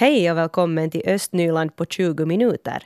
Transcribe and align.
Hej 0.00 0.30
och 0.30 0.36
välkommen 0.36 0.90
till 0.90 1.02
Östnyland 1.06 1.76
på 1.76 1.84
20 1.84 2.26
minuter. 2.26 2.82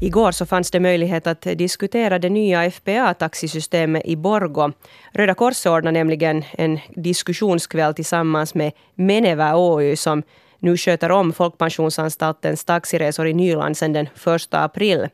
Igår 0.00 0.32
så 0.32 0.46
fanns 0.46 0.70
det 0.70 0.80
möjlighet 0.80 1.26
att 1.26 1.42
diskutera 1.42 2.18
det 2.18 2.28
nya 2.28 2.70
FPA-taxisystemet 2.70 4.02
i 4.04 4.16
Borgo. 4.16 4.72
Röda 5.12 5.34
Korset 5.34 5.72
ordnade 5.72 5.98
nämligen 5.98 6.44
en 6.52 6.78
diskussionskväll 6.96 7.94
tillsammans 7.94 8.54
med 8.54 8.72
Menevä 8.94 9.54
Oy 9.54 9.96
som 9.96 10.22
nu 10.58 10.76
sköter 10.76 11.10
om 11.10 11.32
Folkpensionsanstaltens 11.32 12.64
taxiresor 12.64 13.26
i 13.26 13.34
Nyland 13.34 13.76
sedan 13.76 13.92
den 13.92 14.06
1 14.06 14.54
april. 14.54 15.08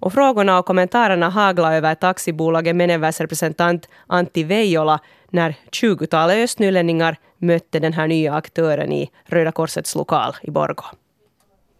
Och 0.00 0.12
frågorna 0.12 0.58
och 0.58 0.66
kommentarerna 0.66 1.28
haglar 1.28 1.72
över 1.72 1.94
taxibolaget 1.94 2.76
Meneväs 2.76 3.20
representant 3.20 3.88
Antti 4.06 4.44
Veijola 4.44 4.98
när 5.30 5.54
20-talet 5.72 6.44
östnylänningar 6.44 7.16
mötte 7.38 7.78
den 7.78 7.92
här 7.92 8.06
nya 8.06 8.34
aktören 8.34 8.92
i 8.92 9.10
Röda 9.26 9.52
Korsets 9.52 9.94
lokal 9.94 10.32
i 10.42 10.50
Borgo. 10.50 10.84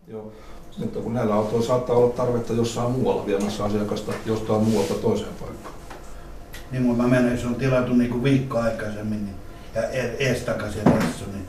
Joo. 0.08 0.32
Sitten 0.70 1.02
kun 1.02 1.14
näillä 1.14 1.34
autoilla 1.34 1.66
saattaa 1.66 1.96
olla 1.96 2.12
tarvetta 2.12 2.52
jossain 2.52 2.92
muualla 2.92 3.26
viemässä 3.26 3.64
asiakasta 3.64 4.12
jostain 4.26 4.62
muualta 4.62 4.94
toiseen 4.94 5.34
paikkaan. 5.40 5.74
Niin, 6.70 6.82
mutta 6.82 7.02
mä 7.02 7.08
menen, 7.08 7.32
jos 7.32 7.44
on 7.44 7.54
tilattu 7.54 7.92
niin 7.92 8.10
kuin 8.10 8.24
viikko 8.24 8.58
aikaisemmin 8.58 9.24
niin, 9.24 9.36
ja 9.74 9.82
eestakaisin 10.18 10.86
reissu, 10.86 11.24
niin 11.32 11.46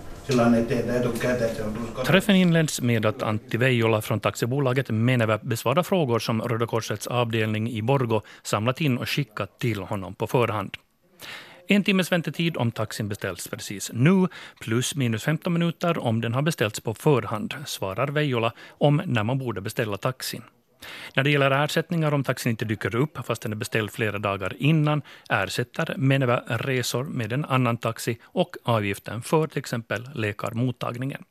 Träffen 2.06 2.36
inleds 2.36 2.82
med 2.82 3.06
att 3.06 3.24
Antti 3.24 3.58
Veijola 3.58 4.02
från 4.02 4.20
taxibolaget 4.20 4.90
Menevä 4.90 5.40
besvarar 5.44 5.84
frågor 5.84 6.20
som 6.20 6.42
Röda 6.42 6.68
Korsets 6.68 7.08
avdelning 7.08 7.70
i 7.70 7.82
Borgo 7.82 8.22
samlat 8.44 8.82
in 8.82 8.98
och 8.98 9.10
skickat 9.10 9.60
till 9.60 9.80
honom 9.80 10.16
på 10.16 10.28
förhand. 10.28 10.78
En 11.68 11.84
timmes 11.84 12.12
väntetid 12.12 12.58
om 12.58 12.72
taxin 12.72 13.10
beställs 13.10 13.48
precis 13.48 13.92
nu, 13.94 14.28
plus 14.60 14.96
minus 14.96 15.24
15 15.24 15.54
minuter 15.54 15.98
om 15.98 16.22
den 16.22 16.34
har 16.34 16.42
beställts 16.42 16.80
på 16.80 16.94
förhand, 16.94 17.54
svarar 17.66 18.08
Veijola 18.08 18.54
om 18.68 19.02
när 19.06 19.24
man 19.24 19.38
borde 19.38 19.62
beställa 19.62 19.98
taxin. 19.98 20.42
När 21.16 21.24
det 21.24 21.30
gäller 21.30 21.64
ersättningar 21.64 22.14
om 22.14 22.24
taxin 22.24 22.50
inte 22.50 22.66
dyker 22.66 22.96
upp 22.96 23.26
fast 23.26 23.42
den 23.42 23.52
är 23.52 23.56
beställd 23.56 23.92
flera 23.92 24.18
dagar 24.18 24.54
innan 24.58 25.02
ersätter 25.30 25.94
Meneva 25.98 26.44
resor 26.48 27.04
med 27.04 27.34
en 27.34 27.46
annan 27.46 27.78
taxi 27.78 28.18
och 28.24 28.56
avgiften 28.64 29.22
för 29.22 29.48
till 29.48 29.60
exempel 29.60 30.10
läkarmottagningen. 30.14 31.24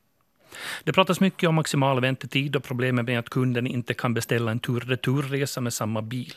Det 0.85 0.93
pratas 0.93 1.21
mycket 1.21 1.49
om 1.49 1.55
maximal 1.55 2.01
väntetid 2.01 2.57
och 2.57 2.65
problemet 2.65 3.05
med 3.05 3.19
att 3.19 3.29
kunden 3.29 3.67
inte 3.67 3.95
kan 3.95 4.15
beställa 4.15 4.51
en 4.51 4.61
tur-returresa 4.61 5.61
med 5.61 5.73
samma 5.73 6.03
bil. 6.03 6.35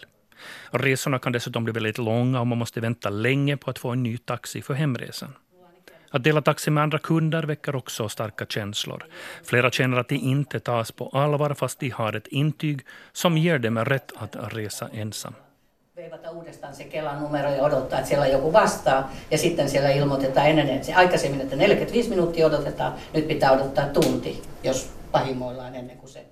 Resorna 0.72 1.20
kan 1.20 1.32
dessutom 1.32 1.64
bli 1.64 1.74
väldigt 1.74 1.98
långa 1.98 2.40
och 2.40 2.48
man 2.48 2.58
måste 2.58 2.82
vänta 2.82 3.10
länge 3.10 3.58
på 3.58 3.70
att 3.70 3.80
få 3.80 3.90
en 3.90 4.04
ny 4.04 4.18
taxi 4.18 4.62
för 4.62 4.74
hemresan. 4.74 5.34
Att 6.12 6.24
dela 6.24 6.42
taxi 6.42 6.72
med 6.72 6.84
andra 6.84 7.00
kunder 7.00 7.44
väcker 7.44 7.76
också 7.76 8.10
starka 8.10 8.46
känslor. 8.46 9.06
Flera 9.44 9.72
känner 9.72 9.98
att 9.98 10.10
de 10.10 10.16
inte 10.16 10.60
tas 10.60 10.92
på 10.92 11.10
allvar 11.10 11.54
fast 11.54 11.80
de 11.80 11.90
har 11.90 12.14
ett 12.14 12.28
intyg 12.28 12.86
som 13.14 13.38
ger 13.38 13.60
dem 13.60 13.86
rätt 13.86 14.12
att 14.18 14.36
resa 14.54 14.90
ensam. 14.94 15.34
veivata 15.98 16.32
uudestaan 16.32 16.76
se 16.76 16.84
Kelan 16.84 17.22
numero 17.24 17.50
ja 17.50 17.64
odottaa, 17.64 18.00
että 18.00 18.10
siellä 18.10 18.28
joku 18.28 18.54
vastaa. 18.54 19.12
Ja 19.32 19.38
sitten 19.38 19.70
siellä 19.70 19.90
ilmoitetaan 19.90 20.48
ennen, 20.48 20.70
että 20.70 20.88
se 20.88 20.94
aikaisemmin, 20.94 21.42
että 21.42 21.56
45 21.56 22.10
minuuttia 22.10 22.48
odotetaan, 22.48 22.94
nyt 23.14 23.28
pitää 23.28 23.52
odottaa 23.52 23.86
tunti, 23.86 24.42
jos 24.64 24.90
pahimmoillaan 25.12 25.76
ennen 25.76 25.98
kuin 25.98 26.10
se 26.10 26.26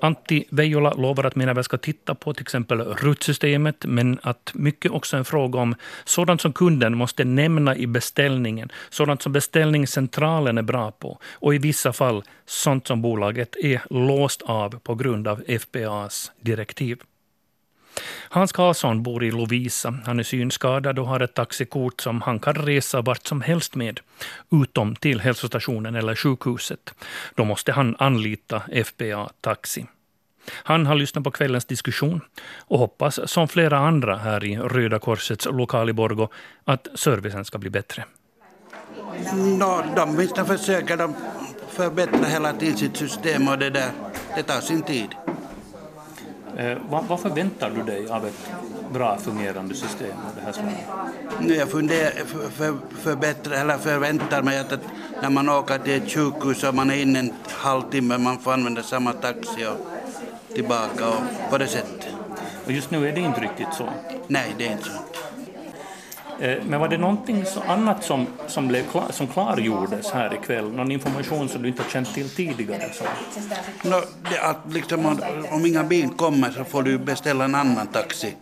Antti 0.00 0.44
Veijola 0.50 0.92
lovar 0.92 1.24
att 1.24 1.36
Menaväs 1.36 1.64
ska 1.64 1.78
titta 1.78 2.14
på 2.14 2.34
till 2.34 2.42
exempel 2.42 2.80
rutsystemet 2.80 3.84
men 3.84 4.18
att 4.22 4.50
mycket 4.54 4.92
också 4.92 5.16
är 5.16 5.18
en 5.18 5.24
fråga 5.24 5.58
om 5.58 5.74
sådant 6.04 6.40
som 6.40 6.52
kunden 6.52 6.96
måste 6.96 7.24
nämna 7.24 7.76
i 7.76 7.86
beställningen, 7.86 8.72
sådant 8.90 9.22
som 9.22 9.32
beställningscentralen 9.32 10.58
är 10.58 10.62
bra 10.62 10.90
på 10.90 11.18
och 11.24 11.54
i 11.54 11.58
vissa 11.58 11.92
fall 11.92 12.22
sånt 12.46 12.86
som 12.86 13.02
bolaget 13.02 13.56
är 13.56 13.82
låst 13.90 14.42
av 14.42 14.78
på 14.78 14.94
grund 14.94 15.28
av 15.28 15.42
FPAs 15.48 16.32
direktiv. 16.40 17.02
Hans 18.28 18.52
Karlsson 18.52 19.02
bor 19.02 19.24
i 19.24 19.30
Lovisa. 19.30 19.94
Han 20.06 20.18
är 20.18 20.22
synskadad 20.22 20.98
och 20.98 21.06
har 21.06 21.20
ett 21.20 21.34
taxikort 21.34 22.00
som 22.00 22.22
han 22.22 22.40
kan 22.40 22.54
resa 22.54 23.00
vart 23.00 23.26
som 23.26 23.40
helst 23.40 23.74
med, 23.74 24.00
utom 24.50 24.96
till 24.96 25.20
hälsostationen 25.20 25.94
eller 25.94 26.14
sjukhuset. 26.14 26.94
Då 27.34 27.44
måste 27.44 27.72
han 27.72 27.96
anlita 27.98 28.62
FPA 28.84 29.30
Taxi. 29.40 29.86
Han 30.52 30.86
har 30.86 30.94
lyssnat 30.94 31.24
på 31.24 31.30
kvällens 31.30 31.64
diskussion 31.64 32.20
och 32.58 32.78
hoppas, 32.78 33.30
som 33.30 33.48
flera 33.48 33.78
andra 33.78 34.16
här 34.16 34.44
i 34.44 34.56
Röda 34.56 34.98
Korsets 34.98 35.46
lokal 35.46 35.90
i 35.90 35.92
Borgo, 35.92 36.28
att 36.64 36.88
servicen 36.94 37.44
ska 37.44 37.58
bli 37.58 37.70
bättre. 37.70 38.04
No, 39.58 39.82
de 39.96 40.16
visst 40.16 40.46
försöker 40.46 40.96
de 40.96 41.14
förbättra 41.68 42.24
hela 42.24 42.52
tiden 42.52 42.76
sitt 42.76 42.96
system 42.96 43.48
och 43.48 43.58
det 43.58 43.70
där, 43.70 43.90
det 44.36 44.42
tar 44.42 44.60
sin 44.60 44.82
tid. 44.82 45.08
Eh, 46.60 46.78
vad, 46.90 47.04
vad 47.04 47.20
förväntar 47.20 47.70
du 47.70 47.82
dig 47.82 48.08
av 48.08 48.26
ett 48.26 48.50
bra 48.92 49.18
fungerande 49.18 49.74
system 49.74 50.16
av 50.28 50.34
det 50.36 50.40
här 50.40 50.52
slaget? 50.52 51.58
Jag 51.58 51.70
funderar, 51.70 52.10
för, 52.10 52.50
för, 52.50 52.76
förbättra, 53.02 53.56
eller 53.56 53.78
förväntar 53.78 54.42
mig 54.42 54.58
att, 54.58 54.72
att 54.72 54.80
när 55.22 55.30
man 55.30 55.48
åker 55.48 55.78
till 55.78 56.02
ett 56.02 56.10
sjukhus 56.10 56.64
och 56.64 56.74
man 56.74 56.90
är 56.90 57.02
inne 57.02 57.18
en 57.18 57.32
halvtimme, 57.48 58.18
man 58.18 58.38
får 58.38 58.52
använda 58.52 58.82
samma 58.82 59.12
taxi 59.12 59.66
och 59.66 59.86
tillbaka 60.54 61.08
och 61.08 61.50
på 61.50 61.58
det 61.58 61.66
sättet. 61.66 62.06
Och 62.66 62.72
just 62.72 62.90
nu 62.90 63.08
är 63.08 63.12
det 63.12 63.20
inte 63.20 63.40
riktigt 63.40 63.74
så? 63.78 63.88
Nej, 64.26 64.54
det 64.58 64.66
är 64.66 64.72
inte 64.72 64.84
så. 64.84 65.00
Eh, 66.40 66.58
men 66.64 66.80
var 66.80 66.88
det 66.88 66.98
någonting 66.98 67.44
så 67.44 67.60
annat 67.60 68.04
som, 68.04 68.26
som, 68.46 68.68
blev 68.68 68.90
klar, 68.90 69.04
som 69.10 69.26
klargjordes 69.26 70.10
här 70.10 70.34
ikväll? 70.34 70.72
Någon 70.72 70.92
information 70.92 71.48
som 71.48 71.62
du 71.62 71.68
inte 71.68 71.82
har 71.82 71.90
känt 71.90 72.14
till 72.14 72.30
tidigare? 72.30 72.90
Så? 72.92 73.04
No, 73.88 73.96
det, 74.30 74.40
att 74.40 74.58
liksom, 74.72 75.06
om, 75.06 75.20
om 75.50 75.66
inga 75.66 75.84
bil 75.84 76.08
kommer 76.08 76.50
så 76.50 76.64
får 76.64 76.82
du 76.82 76.98
beställa 76.98 77.44
en 77.44 77.54
annan 77.54 77.86
taxi 77.86 78.34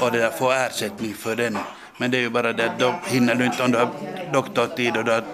och 0.00 0.12
det 0.12 0.18
där, 0.18 0.30
få 0.30 0.50
ersättning 0.50 1.14
för 1.14 1.36
den. 1.36 1.58
Men 1.98 2.10
det 2.10 2.16
är 2.16 2.20
ju 2.20 2.30
bara 2.30 2.52
det 2.52 2.70
att 2.70 2.78
då 2.78 2.94
hinner 3.06 3.34
du 3.34 3.44
inte 3.44 3.62
om 3.62 3.72
du 3.72 3.78
har 3.78 3.88
doktortid 4.32 4.96
och 4.96 5.04
du 5.04 5.10
har 5.10 5.24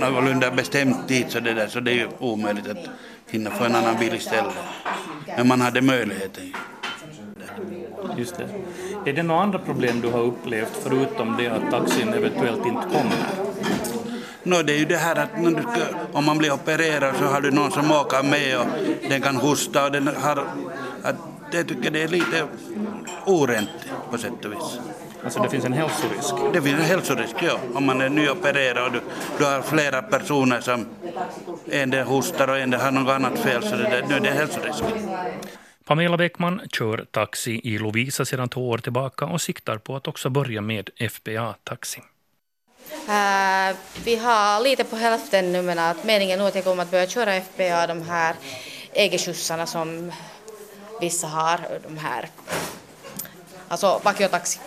någorlunda 0.00 0.50
bestämd 0.50 1.08
tid 1.08 1.26
så 1.28 1.40
det, 1.40 1.54
där, 1.54 1.68
så 1.68 1.80
det 1.80 1.90
är 1.90 1.94
ju 1.94 2.08
omöjligt 2.18 2.68
att 2.68 2.86
hinna 3.30 3.50
få 3.50 3.64
en 3.64 3.74
annan 3.74 3.96
bil 3.98 4.14
istället. 4.14 4.54
Men 5.36 5.48
man 5.48 5.60
hade 5.60 5.80
möjligheten. 5.82 6.52
Just 8.16 8.36
det. 8.36 8.48
Är 9.10 9.12
det 9.12 9.22
några 9.22 9.42
andra 9.42 9.58
problem 9.58 10.00
du 10.00 10.10
har 10.10 10.20
upplevt 10.20 10.78
förutom 10.82 11.36
det 11.36 11.48
att 11.48 11.70
taxin 11.70 12.08
eventuellt 12.14 12.66
inte 12.66 12.82
kommer? 12.82 13.16
No, 14.42 14.62
det 14.62 14.72
är 14.72 14.78
ju 14.78 14.84
det 14.84 14.96
här 14.96 15.16
att 15.16 15.30
om 16.12 16.24
man 16.24 16.38
blir 16.38 16.52
opererad 16.52 17.14
så 17.16 17.24
har 17.24 17.40
du 17.40 17.50
någon 17.50 17.70
som 17.70 17.92
åker 17.92 18.22
med 18.22 18.58
och 18.58 18.66
den 19.08 19.22
kan 19.22 19.36
hosta 19.36 19.84
och 19.84 19.92
den 19.92 20.06
har... 20.06 20.44
Att, 21.02 21.16
jag 21.52 21.68
tycker 21.68 21.90
det 21.90 22.02
är 22.02 22.08
lite 22.08 22.46
orent 23.26 23.70
på 24.10 24.18
sätt 24.18 24.44
och 24.44 24.52
vis. 24.52 24.78
Alltså 25.24 25.42
det 25.42 25.48
finns 25.48 25.64
en 25.64 25.72
hälsorisk? 25.72 26.34
Det 26.52 26.62
finns 26.62 26.80
en 26.80 26.86
hälsorisk, 26.86 27.34
ja. 27.40 27.58
Om 27.74 27.86
man 27.86 28.00
är 28.00 28.08
nyopererad 28.08 28.86
och 28.86 28.92
du, 28.92 29.00
du 29.38 29.44
har 29.44 29.62
flera 29.62 30.02
personer 30.02 30.60
som 30.60 30.86
en 31.70 31.90
del 31.90 32.06
hostar 32.06 32.48
och 32.48 32.58
en 32.58 32.70
del 32.70 32.80
har 32.80 32.90
något 32.90 33.14
annat 33.14 33.38
fel 33.38 33.62
så 33.62 33.76
det, 33.76 33.82
det, 33.82 34.08
nu 34.08 34.14
är 34.14 34.20
det 34.20 34.28
en 34.28 34.36
hälsorisk. 34.36 34.84
Pamela 35.90 36.16
Bäckman 36.16 36.60
kör 36.72 37.04
taxi 37.10 37.60
i 37.64 37.78
Lovisa 37.78 38.24
sedan 38.24 38.48
två 38.48 38.68
år 38.68 38.78
tillbaka 38.78 39.24
och 39.24 39.40
siktar 39.40 39.78
på 39.78 39.96
att 39.96 40.08
också 40.08 40.30
börja 40.30 40.60
med 40.60 40.90
FBA-taxi. 41.10 42.00
Uh, 42.92 43.76
vi 44.04 44.16
har 44.16 44.62
lite 44.62 44.84
på 44.84 44.96
hälften 44.96 45.52
nu 45.52 45.62
men 45.62 45.78
att 45.78 46.04
meningen 46.04 46.38
nu 46.38 46.44
är 46.44 46.48
att 46.48 46.54
jag 46.54 46.64
kommer 46.64 46.82
att 46.82 46.90
börja 46.90 47.06
köra 47.06 47.40
FBA, 47.40 47.86
de 47.86 48.02
här 48.02 48.34
EG-skjutsarna 48.92 49.66
som 49.66 50.12
vissa 51.00 51.26
har, 51.26 51.60
de 51.88 51.98
här, 51.98 52.28
alltså 53.68 54.00
vakiotaxi. 54.04 54.60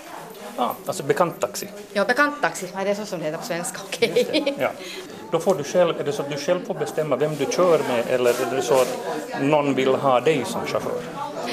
Ja, 0.57 0.75
alltså 0.85 1.03
bekant 1.03 1.39
taxi. 1.39 1.67
Ja, 1.93 2.05
bekant 2.05 2.41
taxi, 2.41 2.69
det 2.75 2.89
är 2.89 2.95
så 2.95 3.05
som 3.05 3.19
det 3.19 3.25
heter 3.25 3.37
på 3.37 3.45
svenska, 3.45 3.79
okej. 3.85 4.27
Okay. 4.29 4.67
Ja. 5.33 5.39
Då 5.39 5.39
får 5.39 5.55
du 5.55 5.63
själv, 5.63 5.99
är 5.99 6.03
det 6.03 6.11
så 6.11 6.21
att 6.21 6.29
du 6.29 6.37
själv 6.37 6.65
får 6.65 6.73
bestämma 6.73 7.15
vem 7.15 7.35
du 7.35 7.45
kör 7.45 7.79
med 7.79 8.03
eller 8.09 8.29
är 8.29 8.55
det 8.55 8.61
så 8.61 8.73
att 8.73 8.97
någon 9.41 9.75
vill 9.75 9.95
ha 9.95 10.19
dig 10.19 10.45
som 10.45 10.65
chaufför? 10.65 11.01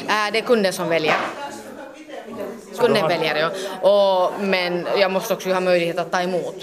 Äh, 0.08 0.32
det 0.32 0.38
är 0.38 0.42
kunden 0.42 0.72
som 0.72 0.88
väljer. 0.88 1.16
Kunden 2.78 3.08
väljer, 3.08 3.36
ja. 3.36 3.50
Och, 3.90 4.40
men 4.40 4.86
jag 4.98 5.10
måste 5.10 5.34
också 5.34 5.52
ha 5.52 5.60
möjlighet 5.60 5.98
att 5.98 6.10
ta 6.10 6.20
emot. 6.20 6.56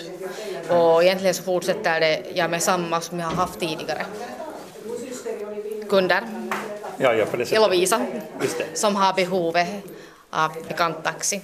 Och 0.69 1.03
egentligen 1.03 1.33
så 1.33 1.43
fortsätter 1.43 1.99
det 1.99 2.21
jag 2.33 2.49
med 2.49 2.61
samma 2.61 3.01
som 3.01 3.19
jag 3.19 3.27
har 3.27 3.35
haft 3.35 3.59
tidigare. 3.59 4.05
Kunder. 5.89 6.21
Ja, 6.97 7.13
ja, 7.13 7.25
på 7.25 7.37
det 7.37 7.45
sättet. 7.45 7.61
Lovisa, 7.61 8.01
som 8.73 8.95
har 8.95 9.13
behovet 9.13 9.67
av 10.29 10.51
bekant 10.67 11.03
taxi. 11.03 11.41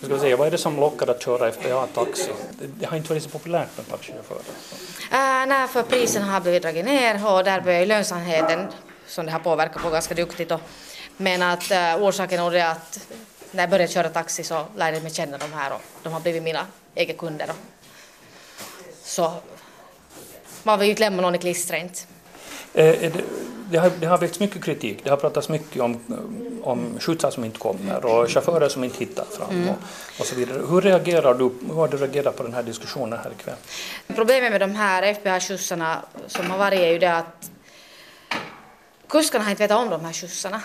Jag 0.00 0.10
ska 0.10 0.18
säga, 0.18 0.36
vad 0.36 0.46
är 0.46 0.50
det 0.50 0.58
som 0.58 0.76
lockar 0.76 1.06
att 1.06 1.22
köra 1.22 1.52
FBA-taxi? 1.52 2.30
Det 2.58 2.86
har 2.86 2.96
inte 2.96 3.08
varit 3.08 3.22
så 3.22 3.28
populärt 3.28 3.68
med 3.76 3.88
taxichaufförer. 3.88 4.42
Äh, 5.12 5.46
nej, 5.46 5.68
för 5.68 5.82
prisen 5.82 6.22
har 6.22 6.40
blivit 6.40 6.62
dragit 6.62 6.84
ner 6.84 7.26
och 7.26 7.44
där 7.44 7.60
börjar 7.60 7.86
lönsamheten 7.86 8.66
som 9.06 9.26
det 9.26 9.32
har 9.32 9.38
påverkat 9.38 9.82
på 9.82 9.90
ganska 9.90 10.14
duktigt. 10.14 10.50
Och, 10.50 10.60
men 11.16 11.42
att 11.42 11.70
äh, 11.70 12.02
orsaken 12.02 12.40
är 12.40 12.50
det 12.50 12.68
att 12.68 13.08
när 13.50 13.62
jag 13.62 13.70
började 13.70 13.92
köra 13.92 14.08
taxi 14.08 14.44
så 14.44 14.64
lärde 14.76 14.96
jag 14.96 15.02
mig 15.02 15.12
känna 15.12 15.38
de 15.38 15.52
här 15.52 15.72
och 15.72 15.82
de 16.02 16.12
har 16.12 16.20
blivit 16.20 16.42
mina 16.42 16.66
egna 16.94 17.14
kunder. 17.14 17.52
så 19.02 19.32
man 20.62 20.78
vill 20.78 20.86
ju 20.86 20.90
inte 20.90 21.00
lämna 21.00 21.22
någon 21.22 21.34
i 21.34 21.38
klistret. 21.38 22.06
Eh, 22.74 23.12
det, 23.70 23.78
har, 23.78 23.90
det 24.00 24.06
har 24.06 24.18
väckts 24.18 24.40
mycket 24.40 24.64
kritik. 24.64 25.04
Det 25.04 25.10
har 25.10 25.16
pratats 25.16 25.48
mycket 25.48 25.82
om, 25.82 26.00
om 26.62 26.98
skjutsar 27.00 27.30
som 27.30 27.44
inte 27.44 27.58
kommer 27.58 28.04
och 28.04 28.30
chaufförer 28.30 28.68
som 28.68 28.84
inte 28.84 28.98
hittar 28.98 29.24
fram 29.24 29.50
mm. 29.50 29.68
och, 29.68 29.76
och, 30.20 30.26
så 30.26 30.34
vidare. 30.34 30.62
Hur 30.70 30.80
reagerar 30.80 31.34
du, 31.34 31.50
hur 31.68 31.74
har 31.74 31.88
du 31.88 31.96
reagerat 31.96 32.36
på 32.36 32.42
den 32.42 32.54
här 32.54 32.62
diskussionen 32.62 33.18
här 33.24 33.32
ikväll? 33.38 33.56
Problemet 34.06 34.50
med 34.52 34.60
de 34.60 34.74
här 34.74 35.02
FBH-skjutsarna 35.02 35.96
som 36.26 36.50
har 36.50 36.58
varit 36.58 36.80
är 36.80 36.92
ju 36.92 36.98
det 36.98 37.16
att 37.16 37.50
kuskarna 39.08 39.44
har 39.44 39.50
inte 39.50 39.62
vetat 39.62 39.78
om 39.78 39.90
de 39.90 40.04
här 40.04 40.12
skjutsarna. 40.12 40.60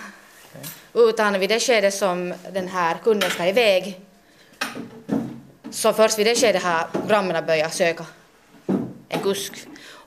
Okay. 0.94 1.10
Utan 1.10 1.40
vid 1.40 1.50
det 1.50 1.60
skede 1.60 1.92
som 1.92 2.34
den 2.54 2.68
här 2.68 2.98
kunden 3.04 3.30
ska 3.32 3.48
iväg 3.48 4.02
så 5.72 5.94
först 5.94 6.20
vid 6.20 6.26
det 6.26 6.36
skedet 6.36 6.64
har 6.64 6.88
programmen 6.92 7.46
börjat 7.46 7.74
söka 7.74 8.06
en 9.10 9.20
kusk. 9.20 9.54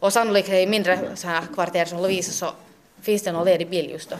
Och 0.01 0.13
sannolikt 0.13 0.49
i 0.49 0.67
mindre 0.67 0.99
så 1.15 1.29
här 1.29 1.43
kvarter 1.55 1.85
som 1.85 1.99
Lovisa 1.99 2.33
så 2.33 2.53
finns 3.03 3.23
det 3.23 3.33
någon 3.33 3.45
ledig 3.45 3.71
bil 3.71 3.91
just 3.91 4.11
då. 4.11 4.17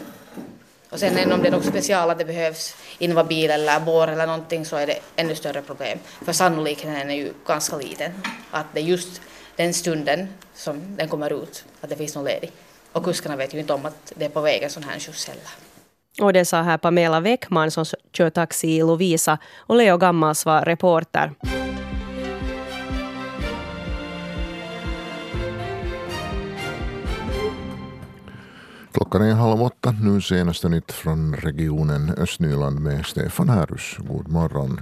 Och 0.91 0.99
sen 0.99 1.33
om 1.33 1.43
det 1.43 1.49
är 1.49 1.53
något 1.53 1.65
special 1.65 2.11
att 2.11 2.19
det 2.19 2.25
behövs 2.25 2.77
invabil 2.99 3.51
eller 3.51 3.81
bår 3.81 4.09
eller 4.09 4.27
någonting 4.27 4.65
så 4.65 4.77
är 4.77 4.87
det 4.87 4.99
ännu 5.17 5.35
större 5.35 5.63
problem. 5.63 5.99
För 6.25 6.33
sannolikheten 6.33 7.11
är 7.11 7.15
ju 7.15 7.33
ganska 7.47 7.77
liten 7.77 8.13
att 8.51 8.67
det 8.73 8.81
är 8.81 8.85
just 8.85 9.21
den 9.57 9.75
stunden 9.75 10.29
som 10.55 10.97
den 10.97 11.09
kommer 11.09 11.43
ut, 11.43 11.65
att 11.81 11.91
det 11.91 11.97
finns 11.97 12.15
någon 12.15 12.25
ledig. 12.25 12.53
Och 12.93 13.05
kuskarna 13.05 13.37
vet 13.37 13.55
ju 13.55 13.59
inte 13.59 13.73
om 13.73 13.87
att 13.87 14.13
det 14.17 14.25
är 14.25 14.29
på 14.29 14.41
väg 14.41 14.63
en 14.63 14.71
sån 14.71 14.83
här 14.83 14.99
skjuts 14.99 15.29
heller. 15.29 15.45
Och 16.21 16.33
det 16.33 16.45
sa 16.45 16.63
här 16.63 16.79
Pamela 16.79 17.21
Weckman 17.21 17.71
som 17.71 17.85
kör 18.13 18.31
taxi 18.31 18.69
i 18.69 18.83
Lovisa 18.83 19.39
och 19.57 19.77
Leo 19.77 19.97
Gammals 19.97 20.47
var 20.47 20.65
reporter. 20.65 21.31
Klockan 28.93 29.23
är 29.23 29.35
halv 29.35 29.63
åtta. 29.63 29.95
Nu 30.03 30.21
senaste 30.21 30.69
nytt 30.69 30.93
från 30.93 31.35
regionen 31.35 32.11
Östnyland 32.11 32.81
med 32.81 33.07
Stefan 33.07 33.49
Härus. 33.49 33.97
God 33.99 34.29
morgon. 34.29 34.81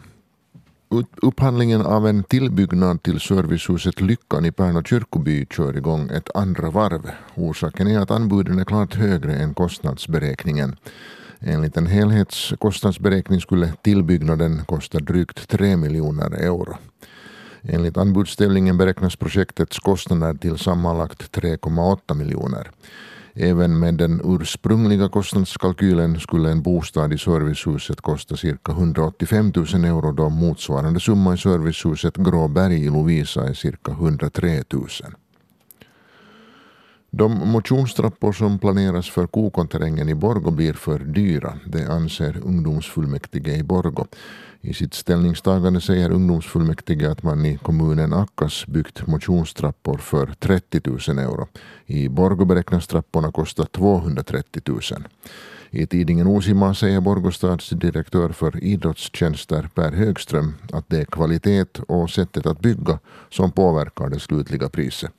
Upphandlingen 1.23 1.81
av 1.83 2.07
en 2.07 2.23
tillbyggnad 2.23 3.03
till 3.03 3.21
servicehuset 3.21 4.01
Lyckan 4.01 4.45
i 4.45 4.53
Pärnu 4.53 4.83
kyrkoby 4.85 5.47
kör 5.51 5.77
igång 5.77 6.11
ett 6.11 6.37
andra 6.37 6.71
varv. 6.71 7.11
Orsaken 7.35 7.87
är 7.87 7.99
att 7.99 8.11
anbuden 8.11 8.59
är 8.59 8.65
klart 8.65 8.95
högre 8.95 9.35
än 9.35 9.55
kostnadsberäkningen. 9.55 10.77
Enligt 11.41 11.77
en 11.77 11.87
helhetskostnadsberäkning 11.87 13.41
skulle 13.41 13.73
tillbyggnaden 13.83 14.65
kosta 14.65 14.99
drygt 14.99 15.49
3 15.49 15.77
miljoner 15.77 16.31
euro. 16.31 16.77
Enligt 17.63 17.97
anbudsställningen 17.97 18.79
beräknas 18.79 19.17
projektets 19.17 19.79
kostnader 19.79 20.35
till 20.35 20.59
sammanlagt 20.59 21.37
3,8 21.37 22.15
miljoner. 22.15 22.71
Även 23.39 23.79
med 23.79 23.95
den 23.95 24.21
ursprungliga 24.25 25.09
kostnadskalkylen 25.09 26.21
skulle 26.21 26.51
en 26.51 26.63
bostad 26.63 27.13
i 27.13 27.19
servicehuset 27.19 28.01
kosta 28.01 28.37
cirka 28.37 28.73
185 28.73 29.53
000 29.57 29.85
euro 29.85 30.13
då 30.13 30.29
motsvarande 30.29 31.01
summa 31.01 31.35
i 31.35 31.39
servicehuset 31.39 32.17
Gråberg 32.17 32.85
i 32.85 32.91
Lovisa 32.91 33.49
är 33.49 33.55
cirka 33.55 33.93
103 33.93 34.63
000. 34.73 34.89
De 37.19 37.49
motionstrappor 37.49 38.33
som 38.33 38.59
planeras 38.59 39.11
för 39.11 39.27
Kokonterrängen 39.27 40.09
i 40.09 40.15
Borgo 40.15 40.51
blir 40.51 40.73
för 40.73 40.99
dyra, 40.99 41.59
det 41.67 41.87
anser 41.87 42.41
ungdomsfullmäktige 42.45 43.57
i 43.57 43.63
Borgo. 43.63 44.07
I 44.61 44.75
sitt 44.75 44.95
ställningstagande 44.95 45.81
säger 45.81 46.11
ungdomsfullmäktige 46.11 47.11
att 47.11 47.23
man 47.23 47.45
i 47.45 47.59
kommunen 47.59 48.13
Akkas 48.13 48.67
byggt 48.67 49.07
motionstrappor 49.07 49.99
för 49.99 50.27
30 50.27 50.81
000 50.85 51.19
euro. 51.19 51.49
I 51.87 52.09
Borgo 52.09 52.45
beräknas 52.45 52.87
trapporna 52.87 53.33
kosta 53.33 53.65
230 53.65 54.63
000. 54.67 54.81
I 55.71 55.87
tidningen 55.87 56.27
Osima 56.27 56.75
säger 56.75 57.01
Borgostads 57.01 57.71
direktör 57.71 58.29
för 58.29 58.65
idrottstjänster 58.65 59.69
Per 59.75 59.93
Högström 59.93 60.55
att 60.73 60.85
det 60.89 61.01
är 61.01 61.05
kvalitet 61.05 61.81
och 61.89 62.11
sättet 62.11 62.47
att 62.47 62.61
bygga 62.61 62.99
som 63.31 63.53
påverkar 63.53 64.09
det 64.09 64.21
slutliga 64.21 64.69
priset. 64.69 65.13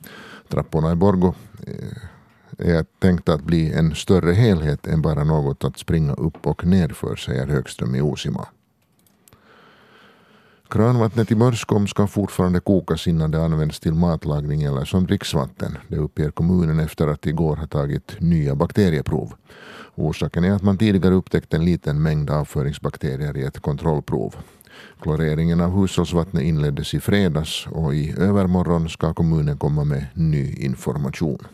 Trapporna 0.49 0.91
i 0.91 0.95
Borgo 0.95 1.33
eh, 1.67 2.77
är 2.77 2.85
tänkta 2.99 3.33
att 3.33 3.43
bli 3.43 3.73
en 3.73 3.95
större 3.95 4.33
helhet 4.33 4.87
än 4.87 5.01
bara 5.01 5.23
något 5.23 5.63
att 5.63 5.77
springa 5.77 6.13
upp 6.13 6.47
och 6.47 6.65
ner 6.65 6.89
för, 6.89 7.15
säger 7.15 7.47
Högström 7.47 7.95
i 7.95 8.01
Osima. 8.01 8.47
Kranvattnet 10.69 11.31
i 11.31 11.35
Mörskom 11.35 11.87
ska 11.87 12.07
fortfarande 12.07 12.59
kokas 12.59 13.07
innan 13.07 13.31
det 13.31 13.43
används 13.43 13.79
till 13.79 13.93
matlagning 13.93 14.63
eller 14.63 14.85
som 14.85 15.05
dricksvatten. 15.05 15.77
Det 15.87 15.97
uppger 15.97 16.31
kommunen 16.31 16.79
efter 16.79 17.07
att 17.07 17.25
igår 17.25 17.55
ha 17.55 17.67
tagit 17.67 18.15
nya 18.19 18.55
bakterieprov. 18.55 19.33
Orsaken 19.95 20.43
är 20.43 20.51
att 20.51 20.63
man 20.63 20.77
tidigare 20.77 21.13
upptäckt 21.13 21.53
en 21.53 21.65
liten 21.65 22.01
mängd 22.01 22.29
avföringsbakterier 22.29 23.37
i 23.37 23.43
ett 23.43 23.59
kontrollprov. 23.59 24.35
Kloreringen 25.01 25.61
av 25.61 25.81
hushållsvattnet 25.81 26.43
inleddes 26.43 26.93
i 26.93 26.99
fredags 26.99 27.67
och 27.67 27.95
i 27.95 28.15
övermorgon 28.17 28.89
ska 28.89 29.13
kommunen 29.13 29.57
komma 29.57 29.83
med 29.83 30.05
ny 30.13 30.53
information. 30.53 31.47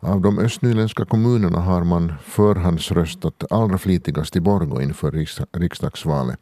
Av 0.00 0.20
de 0.20 0.38
östnyländska 0.38 1.04
kommunerna 1.04 1.58
har 1.58 1.84
man 1.84 2.12
förhandsröstat 2.24 3.44
allra 3.50 3.78
flitigast 3.78 4.36
i 4.36 4.40
Borgå 4.40 4.82
inför 4.82 5.10
riksdagsvalet. 5.58 6.38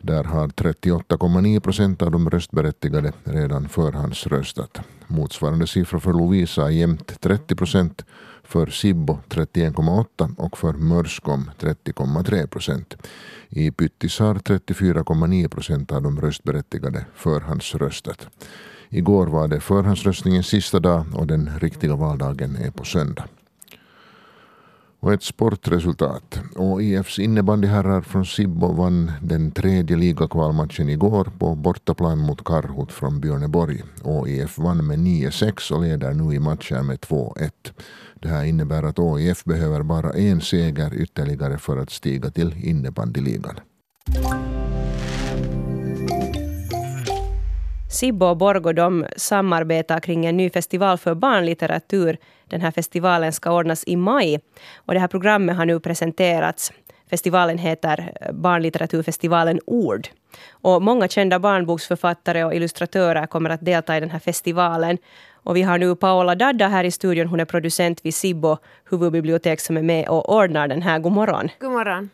Där 0.00 0.24
har 0.24 0.48
38,9 0.48 1.60
procent 1.60 2.02
av 2.02 2.10
de 2.10 2.30
röstberättigade 2.30 3.12
redan 3.24 3.68
förhandsröstat. 3.68 4.80
Motsvarande 5.06 5.66
siffra 5.66 6.00
för 6.00 6.12
Lovisa 6.12 6.64
är 6.64 6.70
jämnt 6.70 7.20
30 7.20 7.56
procent, 7.56 8.04
för 8.50 8.66
Sibbo 8.66 9.18
31,8 9.28 10.36
och 10.36 10.58
för 10.58 10.72
Mörskom 10.72 11.50
30,3 11.60 12.46
procent. 12.46 12.96
I 13.48 13.70
Pyttis 13.70 14.18
har 14.18 14.34
34,9 14.34 15.48
procent 15.48 15.92
av 15.92 16.02
de 16.02 16.20
röstberättigade 16.20 17.06
förhandsröstat. 17.14 18.28
Igår 18.88 19.26
var 19.26 19.48
det 19.48 19.60
förhandsröstningens 19.60 20.46
sista 20.46 20.80
dag 20.80 21.06
och 21.14 21.26
den 21.26 21.50
riktiga 21.60 21.96
valdagen 21.96 22.56
är 22.56 22.70
på 22.70 22.84
söndag. 22.84 23.24
Och 25.02 25.12
ett 25.12 25.22
sportresultat. 25.22 26.40
OIFs 26.56 27.18
innebandyherrar 27.18 28.00
från 28.00 28.26
Sibbo 28.26 28.72
vann 28.72 29.12
den 29.22 29.50
tredje 29.50 29.96
ligakvalmatchen 29.96 30.88
igår 30.88 31.24
på 31.38 31.54
bortaplan 31.54 32.18
mot 32.18 32.44
Karhut 32.44 32.92
från 32.92 33.20
Björneborg. 33.20 33.82
OIF 34.02 34.58
vann 34.58 34.86
med 34.86 34.98
9-6 34.98 35.72
och 35.72 35.82
leder 35.82 36.14
nu 36.14 36.34
i 36.34 36.38
matchen 36.38 36.86
med 36.86 36.98
2-1. 36.98 37.50
Det 38.14 38.28
här 38.28 38.44
innebär 38.44 38.82
att 38.82 38.98
OIF 38.98 39.44
behöver 39.44 39.82
bara 39.82 40.12
en 40.12 40.40
seger 40.40 40.94
ytterligare 40.94 41.58
för 41.58 41.76
att 41.76 41.90
stiga 41.90 42.30
till 42.30 42.54
innebandyligan. 42.64 43.60
Sibbo 47.90 48.26
och 48.26 48.36
Borgo 48.36 48.72
de 48.72 49.06
samarbetar 49.16 50.00
kring 50.00 50.26
en 50.26 50.36
ny 50.36 50.50
festival 50.50 50.98
för 50.98 51.14
barnlitteratur. 51.14 52.18
Den 52.50 52.60
här 52.60 52.70
festivalen 52.70 53.32
ska 53.32 53.52
ordnas 53.52 53.84
i 53.86 53.96
maj. 53.96 54.40
Och 54.76 54.94
det 54.94 55.00
här 55.00 55.08
programmet 55.08 55.56
har 55.56 55.64
nu 55.64 55.80
presenterats. 55.80 56.72
Festivalen 57.10 57.58
heter 57.58 58.12
Barnlitteraturfestivalen 58.32 59.60
Ord. 59.66 60.08
Och 60.50 60.82
många 60.82 61.08
kända 61.08 61.38
barnboksförfattare 61.38 62.44
och 62.44 62.54
illustratörer 62.54 63.26
kommer 63.26 63.50
att 63.50 63.64
delta 63.64 63.96
i 63.96 64.00
den 64.00 64.10
här 64.10 64.18
festivalen. 64.18 64.98
Och 65.42 65.56
vi 65.56 65.62
har 65.62 65.78
nu 65.78 65.96
Paola 65.96 66.34
Dadda 66.34 66.68
här 66.68 66.84
i 66.84 66.90
studion. 66.90 67.26
Hon 67.26 67.40
är 67.40 67.44
producent 67.44 68.00
vid 68.04 68.14
Sibbo 68.14 68.56
huvudbibliotek 68.90 69.60
som 69.60 69.76
är 69.76 69.82
med 69.82 70.08
och 70.08 70.34
ordnar 70.34 70.68
den 70.68 70.82
här. 70.82 70.98
God 70.98 71.12
morgon. 71.12 71.48
God 71.60 71.72
morgon. 71.72 72.10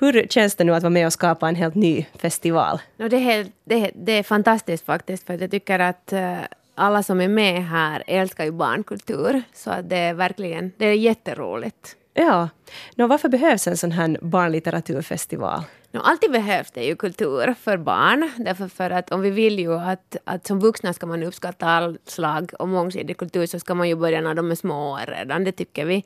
Hur 0.00 0.26
känns 0.30 0.54
det 0.54 0.64
nu 0.64 0.74
att 0.74 0.82
vara 0.82 0.90
med 0.90 1.06
och 1.06 1.12
skapa 1.12 1.48
en 1.48 1.54
helt 1.54 1.74
ny 1.74 2.06
festival? 2.18 2.80
No, 2.96 3.08
det, 3.08 3.16
är 3.16 3.20
helt, 3.20 3.52
det, 3.64 3.90
det 3.94 4.12
är 4.12 4.22
fantastiskt 4.22 4.86
faktiskt, 4.86 5.26
för 5.26 5.38
jag 5.38 5.50
tycker 5.50 5.78
att 5.78 6.12
uh, 6.12 6.38
alla 6.80 7.02
som 7.02 7.20
är 7.20 7.28
med 7.28 7.64
här 7.64 8.02
älskar 8.06 8.44
ju 8.44 8.50
barnkultur. 8.50 9.42
Så 9.52 9.70
att 9.70 9.90
det 9.90 9.96
är 9.96 10.14
verkligen 10.14 10.72
det 10.76 10.86
är 10.86 10.94
jätteroligt. 10.94 11.96
Ja. 12.14 12.48
Nå, 12.94 13.06
varför 13.06 13.28
behövs 13.28 13.66
en 13.66 13.76
sån 13.76 13.92
här 13.92 14.18
barnlitteraturfestival? 14.22 15.62
No, 15.92 15.98
alltid 15.98 16.30
behövs 16.30 16.70
det 16.70 16.84
ju 16.84 16.96
kultur 16.96 17.54
för 17.60 17.76
barn. 17.76 18.30
Därför 18.36 18.68
för 18.68 18.90
att 18.90 19.12
om 19.12 19.20
vi 19.20 19.30
vill 19.30 19.58
ju 19.58 19.74
att, 19.74 20.16
att 20.24 20.46
som 20.46 20.60
vuxna 20.60 20.92
ska 20.92 21.06
man 21.06 21.22
uppskatta 21.22 21.66
all 21.66 21.98
slag 22.04 22.50
och 22.58 22.68
mångsidig 22.68 23.16
kultur 23.16 23.46
så 23.46 23.58
ska 23.60 23.74
man 23.74 23.88
ju 23.88 23.96
börja 23.96 24.20
när 24.20 24.34
de 24.34 24.50
är 24.50 24.54
små 24.54 24.98
redan, 25.06 25.44
det 25.44 25.52
tycker 25.52 25.84
vi. 25.84 26.04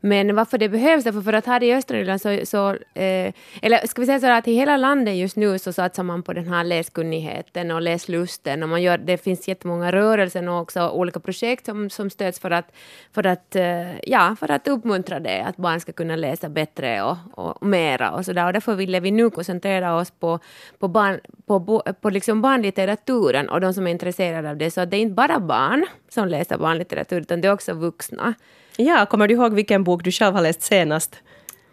Men 0.00 0.36
varför 0.36 0.58
det 0.58 0.68
behövs, 0.68 1.04
därför 1.04 1.20
för 1.20 1.32
att 1.32 1.46
här 1.46 1.62
i 1.62 1.74
östra 1.74 2.18
så, 2.18 2.40
så 2.44 2.70
eh, 2.70 3.32
eller 3.62 3.86
ska 3.86 4.00
vi 4.00 4.06
säga 4.06 4.20
så 4.20 4.26
att 4.26 4.48
i 4.48 4.54
hela 4.54 4.76
landet 4.76 5.14
just 5.14 5.36
nu 5.36 5.58
så 5.58 5.72
satsar 5.72 6.02
man 6.02 6.22
på 6.22 6.32
den 6.32 6.48
här 6.48 6.64
läskunnigheten 6.64 7.70
och 7.70 7.82
läslusten 7.82 8.62
och 8.62 8.68
man 8.68 8.82
gör, 8.82 8.98
det 8.98 9.18
finns 9.18 9.48
jättemånga 9.48 9.92
rörelser 9.92 10.48
och 10.48 10.60
också 10.60 10.88
olika 10.88 11.20
projekt 11.20 11.66
som, 11.66 11.90
som 11.90 12.10
stöds 12.10 12.40
för 12.40 12.50
att, 12.50 12.72
för 13.12 13.26
att, 13.26 13.56
eh, 13.56 14.00
ja, 14.02 14.36
för 14.40 14.50
att 14.50 14.68
uppmuntra 14.68 15.20
det, 15.20 15.44
att 15.44 15.56
barn 15.56 15.80
ska 15.80 15.91
ska 15.92 16.02
kunna 16.02 16.16
läsa 16.16 16.48
bättre 16.48 17.02
och, 17.02 17.16
och 17.34 17.66
mera 17.66 18.10
och 18.10 18.24
så 18.24 18.32
där. 18.32 18.46
Och 18.46 18.52
därför 18.52 18.74
ville 18.74 19.00
vi 19.00 19.10
nu 19.10 19.30
koncentrera 19.30 19.96
oss 19.96 20.10
på, 20.10 20.38
på, 20.78 20.88
barn, 20.88 21.20
på, 21.46 21.82
på, 22.00 22.10
liksom 22.10 22.42
barnlitteraturen 22.42 23.48
och 23.48 23.60
de 23.60 23.74
som 23.74 23.86
är 23.86 23.90
intresserade 23.90 24.50
av 24.50 24.56
det. 24.56 24.70
Så 24.70 24.80
att 24.80 24.90
det 24.90 24.96
är 24.96 25.00
inte 25.00 25.14
bara 25.14 25.40
barn 25.40 25.86
som 26.08 26.28
läser 26.28 26.58
barnlitteratur, 26.58 27.20
utan 27.20 27.40
det 27.40 27.48
är 27.48 27.52
också 27.52 27.72
vuxna. 27.72 28.34
Ja, 28.76 29.06
kommer 29.06 29.28
du 29.28 29.34
ihåg 29.34 29.54
vilken 29.54 29.84
bok 29.84 30.04
du 30.04 30.10
själv 30.10 30.34
har 30.34 30.42
läst 30.42 30.62
senast? 30.62 31.16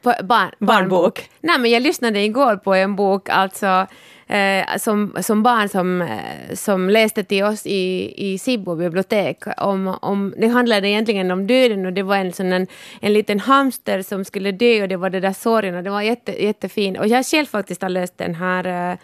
Barn, 0.04 0.52
barnbok? 0.60 1.30
Nej, 1.42 1.60
men 1.60 1.72
jag 1.72 1.82
lyssnade 1.82 2.20
igår 2.20 2.56
på 2.56 2.74
en 2.74 2.96
bok, 2.96 3.30
alltså 3.30 3.88
eh, 4.30 4.78
som, 4.78 5.16
som 5.22 5.44
barn 5.44 5.70
som, 5.70 6.02
eh, 6.02 6.56
som 6.56 6.90
läste 6.90 7.24
till 7.24 7.44
oss 7.44 7.66
i, 7.66 8.14
i 8.18 8.38
Sibbo 8.38 8.76
bibliotek. 8.76 9.44
Om, 9.58 9.98
om, 10.02 10.34
det 10.38 10.48
handlade 10.48 10.90
egentligen 10.90 11.32
om 11.32 11.48
döden 11.48 11.86
och 11.86 11.94
det 11.94 12.04
var 12.04 12.16
en, 12.16 12.34
sån 12.34 12.54
en, 12.54 12.68
en 13.02 13.14
liten 13.14 13.40
hamster 13.40 14.02
som 14.02 14.26
skulle 14.26 14.52
dö 14.52 14.82
och 14.82 14.88
det 14.88 14.98
var 14.98 15.10
det 15.10 15.20
där 15.20 15.34
sorgen 15.34 15.76
och 15.76 15.84
det 15.84 15.90
var 15.90 16.02
jätte, 16.02 16.44
jättefint. 16.44 17.00
Och 17.00 17.08
jag 17.08 17.26
själv 17.26 17.46
faktiskt 17.46 17.82
har 17.82 17.90
läst 17.90 18.18
den 18.18 18.36
här 18.36 18.92
eh, 18.92 18.98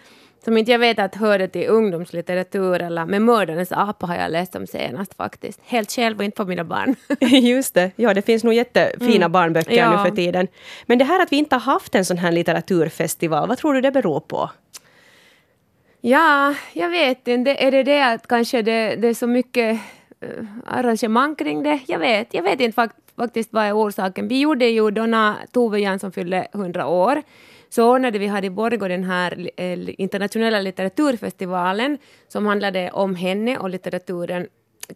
som 0.44 0.56
inte 0.56 0.72
jag 0.72 0.78
vet 0.78 0.98
att 0.98 1.14
hörde 1.14 1.48
till 1.48 1.68
ungdomslitteratur 1.68 2.82
eller 2.82 3.06
med 3.06 3.22
Mördarens 3.22 3.72
apa 3.72 4.06
har 4.06 4.16
jag 4.16 4.30
läst 4.30 4.56
om 4.56 4.66
senast 4.66 5.14
faktiskt. 5.14 5.60
Helt 5.64 5.92
själv 5.92 6.18
och 6.18 6.24
inte 6.24 6.36
på 6.36 6.44
mina 6.44 6.64
barn. 6.64 6.94
Just 7.42 7.74
det, 7.74 7.90
ja 7.96 8.14
det 8.14 8.22
finns 8.22 8.44
nog 8.44 8.54
jättefina 8.54 9.16
mm. 9.16 9.32
barnböcker 9.32 9.76
ja. 9.76 9.90
nu 9.90 10.10
för 10.10 10.16
tiden. 10.16 10.48
Men 10.86 10.98
det 10.98 11.04
här 11.04 11.22
att 11.22 11.32
vi 11.32 11.36
inte 11.36 11.54
har 11.54 11.60
haft 11.60 11.94
en 11.94 12.04
sån 12.04 12.18
här 12.18 12.32
litteraturfestival, 12.32 13.48
vad 13.48 13.58
tror 13.58 13.74
du 13.74 13.80
det 13.80 13.90
beror 13.90 14.20
på? 14.20 14.50
Ja, 16.00 16.54
jag 16.72 16.90
vet 16.90 17.28
inte. 17.28 17.50
Är 17.50 17.70
det 17.70 17.82
det 17.82 18.02
att 18.02 18.26
kanske 18.26 18.62
det, 18.62 18.96
det 18.96 19.08
är 19.08 19.14
så 19.14 19.26
mycket 19.26 19.80
eh, 20.20 20.44
arrangemang 20.66 21.34
kring 21.34 21.62
det? 21.62 21.80
Jag 21.86 21.98
vet, 21.98 22.34
jag 22.34 22.42
vet 22.42 22.60
inte 22.60 22.74
fakt 22.74 22.96
faktiskt 23.16 23.52
vad 23.52 23.64
är 23.64 23.72
orsaken. 23.72 24.28
Vi 24.28 24.40
gjorde 24.40 24.66
ju 24.66 24.90
då 24.90 25.06
när 25.06 25.34
Tove 25.52 25.80
Jansson 25.80 26.12
fyllde 26.12 26.46
100 26.54 26.86
år 26.86 27.22
så 27.68 27.90
ordnade 27.94 28.18
vi 28.18 28.26
här 28.26 28.44
i 28.44 28.50
Borgå 28.50 28.88
den 28.88 29.04
här 29.04 29.50
eh, 29.56 30.00
internationella 30.00 30.60
litteraturfestivalen 30.60 31.98
som 32.28 32.46
handlade 32.46 32.90
om 32.90 33.14
henne 33.14 33.58
och 33.58 33.70
litteraturen 33.70 34.46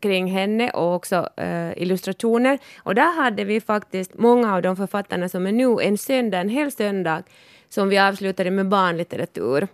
kring 0.01 0.27
henne 0.27 0.71
och 0.71 0.95
också 0.95 1.29
eh, 1.37 1.83
illustrationer. 1.83 2.59
Och 2.79 2.95
där 2.95 3.23
hade 3.23 3.45
vi 3.45 3.61
faktiskt 3.61 4.15
många 4.15 4.55
av 4.55 4.63
de 4.63 4.77
författarna 4.77 5.29
som 5.29 5.47
är 5.47 5.53
nu 5.53 5.77
en 5.83 5.99
söndag, 5.99 6.39
en 6.39 6.49
hel 6.49 6.73
söndag, 6.73 7.23
som 7.69 7.89
vi 7.89 7.99
avslutade 7.99 8.51
med 8.51 8.69
barnlitteratur. 8.69 9.69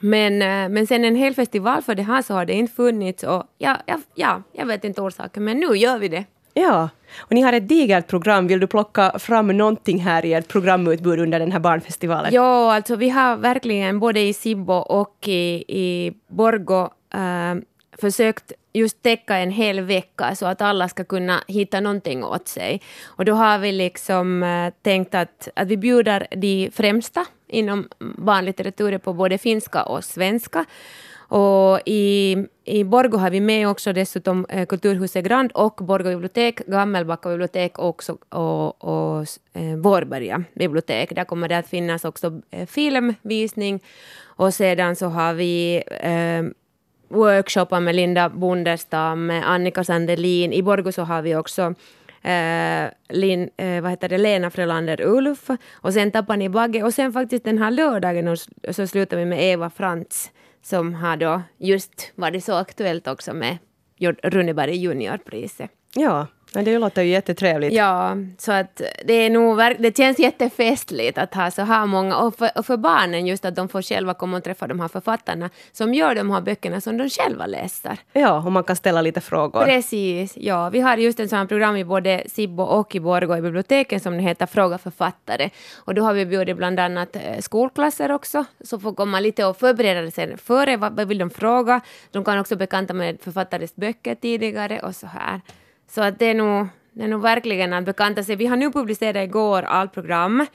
Men, 0.00 0.32
uh, 0.32 0.74
men 0.74 0.86
sen 0.86 1.04
en 1.04 1.16
hel 1.16 1.34
festival 1.34 1.82
för 1.82 1.94
det 1.94 2.02
här 2.02 2.22
så 2.22 2.34
har 2.34 2.44
det 2.44 2.52
inte 2.52 2.74
funnits 2.74 3.22
och 3.22 3.42
ja, 3.58 3.76
ja, 3.86 3.98
ja, 4.14 4.42
jag 4.52 4.66
vet 4.66 4.84
inte 4.84 5.00
orsaken 5.00 5.44
men 5.44 5.60
nu 5.60 5.76
gör 5.76 5.98
vi 5.98 6.08
det. 6.08 6.24
Ja, 6.54 6.88
och 7.18 7.32
ni 7.32 7.40
har 7.40 7.52
ett 7.52 7.68
digert 7.68 8.06
program. 8.06 8.46
Vill 8.46 8.60
du 8.60 8.66
plocka 8.66 9.18
fram 9.18 9.46
någonting 9.46 9.98
här 9.98 10.24
i 10.24 10.34
ert 10.34 10.48
programutbud 10.48 11.20
under 11.20 11.38
den 11.38 11.52
här 11.52 11.60
barnfestivalen? 11.60 12.34
Ja, 12.34 12.74
alltså 12.74 12.96
vi 12.96 13.08
har 13.08 13.36
verkligen 13.36 13.98
både 13.98 14.20
i 14.20 14.32
Sibbo 14.32 14.72
och 14.72 15.28
i, 15.28 15.64
i 15.68 16.12
Borgo 16.28 16.88
äh, 17.14 17.54
försökt 18.00 18.52
just 18.78 19.02
täcka 19.02 19.36
en 19.36 19.50
hel 19.50 19.80
vecka 19.80 20.34
så 20.34 20.46
att 20.46 20.62
alla 20.62 20.88
ska 20.88 21.04
kunna 21.04 21.42
hitta 21.48 21.80
någonting 21.80 22.24
åt 22.24 22.48
sig. 22.48 22.82
Och 23.06 23.24
då 23.24 23.34
har 23.34 23.58
vi 23.58 23.72
liksom 23.72 24.42
äh, 24.42 24.72
tänkt 24.82 25.14
att, 25.14 25.48
att 25.54 25.68
vi 25.68 25.76
bjuder 25.76 26.26
de 26.30 26.70
främsta 26.72 27.26
inom 27.48 27.88
barnlitteraturen 27.98 29.00
på 29.00 29.12
både 29.12 29.38
finska 29.38 29.82
och 29.82 30.04
svenska. 30.04 30.64
Och 31.30 31.80
i, 31.86 32.36
i 32.64 32.84
Borgo 32.84 33.16
har 33.16 33.30
vi 33.30 33.40
med 33.40 33.68
också 33.68 33.92
dessutom 33.92 34.46
eh, 34.48 34.66
Kulturhuset 34.66 35.24
Grand 35.24 35.52
och 35.52 35.74
Borgo 35.80 36.10
bibliotek, 36.10 36.66
Gammelbacka 36.66 37.28
bibliotek 37.28 37.78
också, 37.78 38.18
och, 38.28 38.84
och 38.84 39.26
eh, 39.52 39.76
Vårberga 39.76 40.44
bibliotek. 40.54 41.14
Där 41.14 41.24
kommer 41.24 41.48
det 41.48 41.58
att 41.58 41.68
finnas 41.68 42.04
också 42.04 42.40
eh, 42.50 42.66
filmvisning 42.66 43.80
och 44.24 44.54
sedan 44.54 44.96
så 44.96 45.06
har 45.06 45.34
vi 45.34 45.82
eh, 46.00 46.42
workshoppar 47.08 47.80
med 47.80 47.94
Linda 47.94 48.28
Bondestam, 48.28 49.26
med 49.26 49.50
Annika 49.50 49.84
Sandelin. 49.84 50.52
I 50.52 50.62
Borgo 50.62 50.92
så 50.92 51.02
har 51.02 51.22
vi 51.22 51.36
också 51.36 51.74
eh, 52.22 52.90
Lin, 53.08 53.50
eh, 53.56 53.82
vad 53.82 53.90
heter 53.90 54.08
det, 54.08 54.18
Lena 54.18 54.50
Frölander 54.50 55.00
Ulf 55.00 55.50
och 55.72 55.94
sen 55.94 56.10
Tapani 56.10 56.48
Bagge 56.48 56.82
och 56.82 56.94
sen 56.94 57.12
faktiskt 57.12 57.44
den 57.44 57.58
här 57.58 57.70
lördagen 57.70 58.36
så 58.70 58.86
slutar 58.86 59.16
vi 59.16 59.24
med 59.24 59.52
Eva 59.52 59.70
Frantz 59.70 60.30
som 60.62 60.94
har 60.94 61.16
då 61.16 61.42
just 61.58 62.12
varit 62.14 62.44
så 62.44 62.54
aktuellt 62.54 63.08
också 63.08 63.34
med 63.34 63.58
Runeberg 64.22 64.76
juniorpriset. 64.76 65.70
Ja, 65.94 66.26
men 66.54 66.64
det 66.64 66.78
låter 66.78 67.02
ju 67.02 67.10
jättetrevligt. 67.10 67.72
Ja, 67.72 68.16
så 68.38 68.52
att 68.52 68.82
det, 69.04 69.12
är 69.12 69.30
nog, 69.30 69.58
det 69.58 69.96
känns 69.96 70.18
jättefestligt 70.18 71.18
att 71.18 71.34
ha 71.34 71.50
så 71.50 71.62
här 71.62 71.86
många. 71.86 72.16
Och 72.16 72.36
för, 72.36 72.50
och 72.54 72.66
för 72.66 72.76
barnen 72.76 73.26
just 73.26 73.44
att 73.44 73.56
de 73.56 73.68
får 73.68 73.82
själva 73.82 74.14
komma 74.14 74.36
och 74.36 74.44
träffa 74.44 74.66
de 74.66 74.80
här 74.80 74.88
författarna 74.88 75.50
som 75.72 75.94
gör 75.94 76.14
de 76.14 76.30
här 76.30 76.40
böckerna 76.40 76.80
som 76.80 76.96
de 76.96 77.10
själva 77.10 77.46
läser. 77.46 77.96
Ja, 78.12 78.42
och 78.46 78.52
man 78.52 78.64
kan 78.64 78.76
ställa 78.76 79.02
lite 79.02 79.20
frågor. 79.20 79.64
Precis, 79.64 80.32
ja. 80.36 80.70
Vi 80.70 80.80
har 80.80 80.96
just 80.96 81.20
en 81.20 81.28
sån 81.28 81.48
program 81.48 81.76
i 81.76 81.84
både 81.84 82.22
Sibbo 82.26 82.62
och 82.62 82.94
i 82.94 83.00
Borgå 83.00 83.36
i 83.36 83.40
biblioteken 83.40 84.00
som 84.00 84.18
heter 84.18 84.46
Fråga 84.46 84.78
författare. 84.78 85.50
Och 85.76 85.94
då 85.94 86.02
har 86.02 86.14
vi 86.14 86.26
bjudit 86.26 86.56
bland 86.56 86.80
annat 86.80 87.16
eh, 87.16 87.38
skolklasser 87.40 88.12
också, 88.12 88.44
som 88.64 88.80
får 88.80 88.94
komma 88.94 89.20
lite 89.20 89.44
och 89.44 89.56
förbereda 89.56 90.10
sig 90.10 90.36
före. 90.36 90.76
Vad 90.76 91.08
vill 91.08 91.18
de 91.18 91.30
fråga? 91.30 91.80
De 92.10 92.24
kan 92.24 92.38
också 92.38 92.56
bekanta 92.56 92.94
med 92.94 93.18
författares 93.20 93.76
böcker 93.76 94.14
tidigare 94.14 94.80
och 94.80 94.96
så 94.96 95.06
här. 95.06 95.40
Så 95.88 96.02
att 96.02 96.18
det 96.18 96.26
är 96.26 96.34
nog, 96.34 96.66
det 96.92 97.04
är 97.04 97.08
nog 97.08 97.22
verkligen 97.22 97.72
att 97.72 97.84
bekanta 97.84 98.22
sig. 98.22 98.36
Vi 98.36 98.46
har 98.46 98.56
nu 98.56 98.72
publicerat 98.72 99.28
igår 99.28 99.62
allt 99.62 99.92
program 99.92 100.46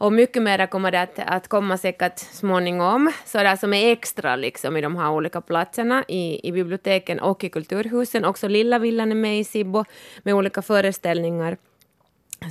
och 0.00 0.12
mycket 0.12 0.42
mer 0.42 0.66
kommer 0.66 0.90
det 0.90 1.00
att, 1.00 1.18
att 1.18 1.48
komma 1.48 1.78
säkert 1.78 2.18
småningom. 2.18 3.12
Så 3.24 3.38
det 3.38 3.56
som 3.56 3.74
är 3.74 3.92
extra 3.92 4.36
liksom 4.36 4.76
i 4.76 4.80
de 4.80 4.96
här 4.96 5.10
olika 5.10 5.40
platserna 5.40 6.04
i, 6.08 6.48
i 6.48 6.52
biblioteken 6.52 7.20
och 7.20 7.44
i 7.44 7.48
kulturhusen. 7.48 8.24
Också 8.24 8.48
Lilla 8.48 8.78
Villan 8.78 9.10
är 9.10 9.14
med 9.14 9.40
i 9.40 9.44
Sibbo 9.44 9.84
med 10.22 10.34
olika 10.34 10.62
föreställningar. 10.62 11.56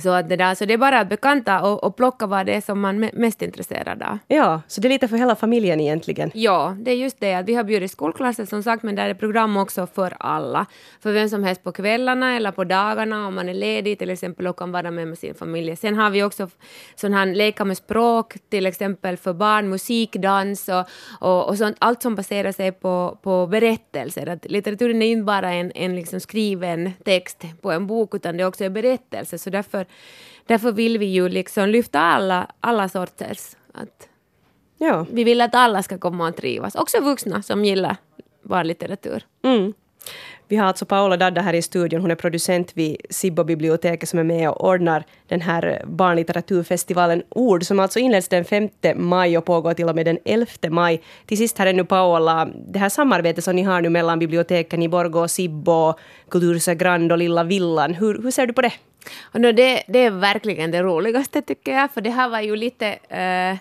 Så, 0.02 0.10
att 0.10 0.28
det, 0.28 0.36
där, 0.36 0.54
så 0.54 0.64
det 0.64 0.74
är 0.74 0.78
bara 0.78 1.00
att 1.00 1.08
bekanta 1.08 1.62
och, 1.62 1.84
och 1.84 1.96
plocka 1.96 2.26
vad 2.26 2.46
det 2.46 2.54
är 2.54 2.60
som 2.60 2.80
man 2.80 3.04
är 3.04 3.10
mest 3.12 3.42
intresserad 3.42 4.02
av. 4.02 4.18
Ja, 4.28 4.62
så 4.66 4.80
det 4.80 4.88
är 4.88 4.90
lite 4.90 5.08
för 5.08 5.16
hela 5.16 5.36
familjen 5.36 5.80
egentligen? 5.80 6.30
Ja, 6.34 6.76
det 6.80 6.90
är 6.90 6.96
just 6.96 7.20
det. 7.20 7.34
att 7.34 7.46
Vi 7.46 7.54
har 7.54 7.64
bjudit 7.64 7.90
skolklasser 7.90 8.46
som 8.46 8.62
sagt, 8.62 8.82
men 8.82 8.94
där 8.94 9.08
är 9.08 9.14
program 9.14 9.56
också 9.56 9.86
för 9.86 10.16
alla. 10.20 10.66
För 11.00 11.12
vem 11.12 11.28
som 11.28 11.44
helst 11.44 11.62
på 11.62 11.72
kvällarna 11.72 12.36
eller 12.36 12.52
på 12.52 12.64
dagarna 12.64 13.26
om 13.26 13.34
man 13.34 13.48
är 13.48 13.54
ledig 13.54 13.98
till 13.98 14.10
exempel 14.10 14.46
och 14.46 14.56
kan 14.56 14.72
vara 14.72 14.90
med 14.90 15.08
med 15.08 15.18
sin 15.18 15.34
familj. 15.34 15.76
Sen 15.76 15.96
har 15.96 16.10
vi 16.10 16.22
också 16.22 16.48
sån 16.94 17.12
här 17.12 17.26
leka 17.26 17.64
med 17.64 17.76
språk, 17.76 18.34
till 18.50 18.66
exempel 18.66 19.16
för 19.16 19.32
barn, 19.32 19.68
musik, 19.68 20.12
dans 20.12 20.68
och, 20.68 20.84
och, 21.28 21.48
och 21.48 21.58
sånt. 21.58 21.76
Allt 21.78 22.02
som 22.02 22.14
baserar 22.14 22.52
sig 22.52 22.72
på, 22.72 23.18
på 23.22 23.46
berättelser. 23.46 24.26
Att 24.26 24.50
litteraturen 24.50 25.02
är 25.02 25.06
inte 25.06 25.24
bara 25.24 25.52
en, 25.52 25.72
en 25.74 25.96
liksom 25.96 26.20
skriven 26.20 26.90
text 27.04 27.44
på 27.60 27.70
en 27.70 27.86
bok, 27.86 28.14
utan 28.14 28.36
det 28.36 28.42
är 28.42 28.46
också 28.46 28.64
en 28.64 28.72
berättelse. 28.72 29.38
Så 29.38 29.50
därför 29.50 29.79
därför, 29.80 29.92
därför 30.46 30.72
vill 30.72 30.98
vi 30.98 31.06
ju 31.06 31.28
liksom 31.28 31.68
lyfta 31.68 32.00
alla, 32.00 32.46
alla 32.60 32.88
sorters. 32.88 33.56
Att 33.72 34.08
ja. 34.78 35.06
Vi 35.12 35.24
vill 35.24 35.40
att 35.40 35.54
alla 35.54 35.82
ska 35.82 35.98
komma 35.98 36.28
och 36.28 36.36
trivas, 36.36 36.74
också 36.74 37.00
vuxna 37.00 37.42
som 37.42 37.64
gillar 37.64 37.96
barnlitteratur. 38.42 39.26
Mm. 39.42 39.72
Vi 40.50 40.56
har 40.56 40.66
alltså 40.66 40.86
Paola 40.86 41.16
Dadda 41.16 41.40
här 41.40 41.54
i 41.54 41.62
studion. 41.62 42.00
Hon 42.00 42.10
är 42.10 42.14
producent 42.14 42.72
vid 42.74 42.96
Sibbo-biblioteket 43.10 44.08
som 44.08 44.18
är 44.18 44.24
med 44.24 44.50
och 44.50 44.68
ordnar 44.68 45.04
den 45.28 45.40
här 45.40 45.82
barnlitteraturfestivalen 45.86 47.22
Ord 47.28 47.64
som 47.64 47.80
alltså 47.80 47.98
inleds 47.98 48.28
den 48.28 48.44
5 48.44 48.68
maj 48.96 49.38
och 49.38 49.44
pågår 49.44 49.74
till 49.74 49.88
och 49.88 49.94
med 49.94 50.06
den 50.06 50.18
11 50.24 50.46
maj. 50.70 51.02
Till 51.26 51.38
sist 51.38 51.58
här 51.58 51.66
är 51.66 51.72
nu 51.72 51.84
Paola, 51.84 52.48
det 52.68 52.78
här 52.78 52.88
samarbetet 52.88 53.44
som 53.44 53.56
ni 53.56 53.62
har 53.62 53.80
nu 53.80 53.88
mellan 53.88 54.18
biblioteken 54.18 54.82
i 54.82 54.88
Borgå 54.88 55.28
Sibbo, 55.28 55.94
Kulturhuset 56.30 56.78
Grand 56.78 57.12
och 57.12 57.18
Lilla 57.18 57.44
Villan. 57.44 57.94
Hur, 57.94 58.22
hur 58.22 58.30
ser 58.30 58.46
du 58.46 58.52
på 58.52 58.62
det? 58.62 58.72
Och 59.20 59.40
det, 59.40 59.82
det 59.88 59.98
är 59.98 60.10
verkligen 60.10 60.70
det 60.70 60.82
roligaste 60.82 61.42
tycker 61.42 61.72
jag, 61.72 61.90
för 61.90 62.00
det 62.00 62.10
här 62.10 62.28
var 62.28 62.40
ju 62.40 62.56
lite 62.56 62.98
uh, 63.10 63.58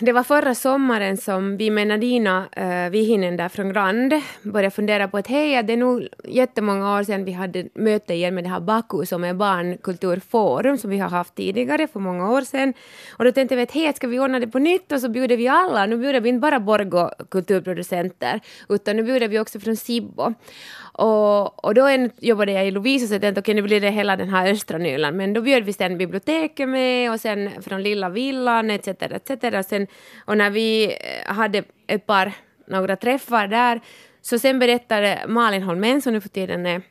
det 0.00 0.12
var 0.12 0.22
förra 0.22 0.54
sommaren 0.54 1.16
som 1.16 1.56
vi 1.56 1.70
med 1.70 1.86
Nadina 1.86 2.48
eh, 2.52 2.84
uh, 2.84 2.90
Vihinen 2.90 3.36
där 3.36 3.48
från 3.48 3.72
Grand 3.72 4.12
började 4.42 4.70
fundera 4.70 5.08
på 5.08 5.18
att 5.18 5.26
hej, 5.26 5.62
det 5.62 5.72
är 5.72 5.76
nog 5.76 6.08
jättemånga 6.24 6.98
år 6.98 7.02
sedan 7.02 7.24
vi 7.24 7.32
hade 7.32 7.68
möte 7.74 8.14
igen 8.14 8.34
med 8.34 8.44
det 8.44 8.50
här 8.50 8.60
Baku 8.60 9.06
som 9.06 9.24
är 9.24 9.34
barnkulturforum 9.34 10.78
som 10.78 10.90
vi 10.90 10.98
har 10.98 11.08
haft 11.08 11.34
tidigare 11.34 11.86
för 11.86 12.00
många 12.00 12.30
år 12.30 12.42
sedan. 12.42 12.74
Och 13.10 13.24
då 13.24 13.32
tänkte 13.32 13.56
vi 13.56 13.62
att 13.62 13.72
hej, 13.72 13.92
ska 13.94 14.06
vi 14.06 14.18
ordna 14.18 14.38
det 14.38 14.46
på 14.46 14.58
nytt 14.58 14.92
och 14.92 15.00
så 15.00 15.08
bjuder 15.08 15.36
vi 15.36 15.48
alla. 15.48 15.86
Nu 15.86 15.96
bjuder 15.96 16.20
vi 16.20 16.28
inte 16.28 16.40
bara 16.40 16.60
Borgo 16.60 17.10
kulturproducenter 17.30 18.40
utan 18.68 18.96
nu 18.96 19.02
bjuder 19.02 19.28
vi 19.28 19.38
också 19.38 19.60
från 19.60 19.76
Sibbo. 19.76 20.34
Och, 20.98 21.64
och 21.64 21.74
då 21.74 21.86
en, 21.86 22.10
jobbade 22.18 22.52
jag 22.52 22.66
i 22.66 22.70
Lovisa 22.70 23.06
så 23.06 23.14
jag 23.14 23.20
tänkte 23.20 23.40
okej 23.40 23.52
okay, 23.52 23.62
nu 23.62 23.62
blir 23.62 23.80
det 23.80 23.90
hela 23.90 24.16
den 24.16 24.28
här 24.28 24.52
östra 24.52 24.78
Nyland 24.78 25.16
men 25.16 25.32
då 25.32 25.40
bjöd 25.40 25.64
vi 25.64 25.72
sen 25.72 25.98
biblioteket 25.98 26.68
med 26.68 27.12
och 27.12 27.20
sen 27.20 27.62
från 27.62 27.82
Lilla 27.82 28.08
Villan 28.08 28.70
etc. 28.70 28.88
etc. 28.88 29.30
Och, 29.30 29.64
sen, 29.64 29.86
och 30.24 30.36
när 30.36 30.50
vi 30.50 30.84
eh, 30.84 31.34
hade 31.34 31.62
ett 31.86 32.06
par, 32.06 32.32
några 32.66 32.96
träffar 32.96 33.46
där 33.46 33.80
så 34.22 34.38
sen 34.38 34.58
berättade 34.58 35.24
Malin 35.28 35.62
Holmén 35.62 36.02
som 36.02 36.12
nu 36.12 36.20
för 36.20 36.28
tiden 36.28 36.66
är 36.66 36.82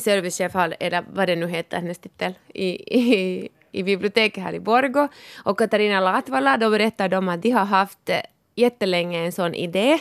servicechef, 0.00 0.56
eller 0.80 1.04
vad 1.12 1.28
det 1.28 1.36
nu 1.36 1.48
heter, 1.48 1.76
hennes 1.76 1.98
titel, 1.98 2.34
i, 2.54 2.68
i, 2.98 3.48
i 3.72 3.82
biblioteket 3.82 4.42
här 4.42 4.52
i 4.52 4.60
Borgo. 4.60 5.08
Och 5.44 5.58
Katarina 5.58 6.00
Latvala, 6.00 6.56
då 6.56 6.70
berättade 6.70 7.16
de 7.16 7.28
att 7.28 7.42
de 7.42 7.50
har 7.50 7.64
haft 7.64 8.08
eh, 8.08 8.20
jättelänge 8.54 9.24
en 9.24 9.32
sån 9.32 9.54
idé 9.54 9.98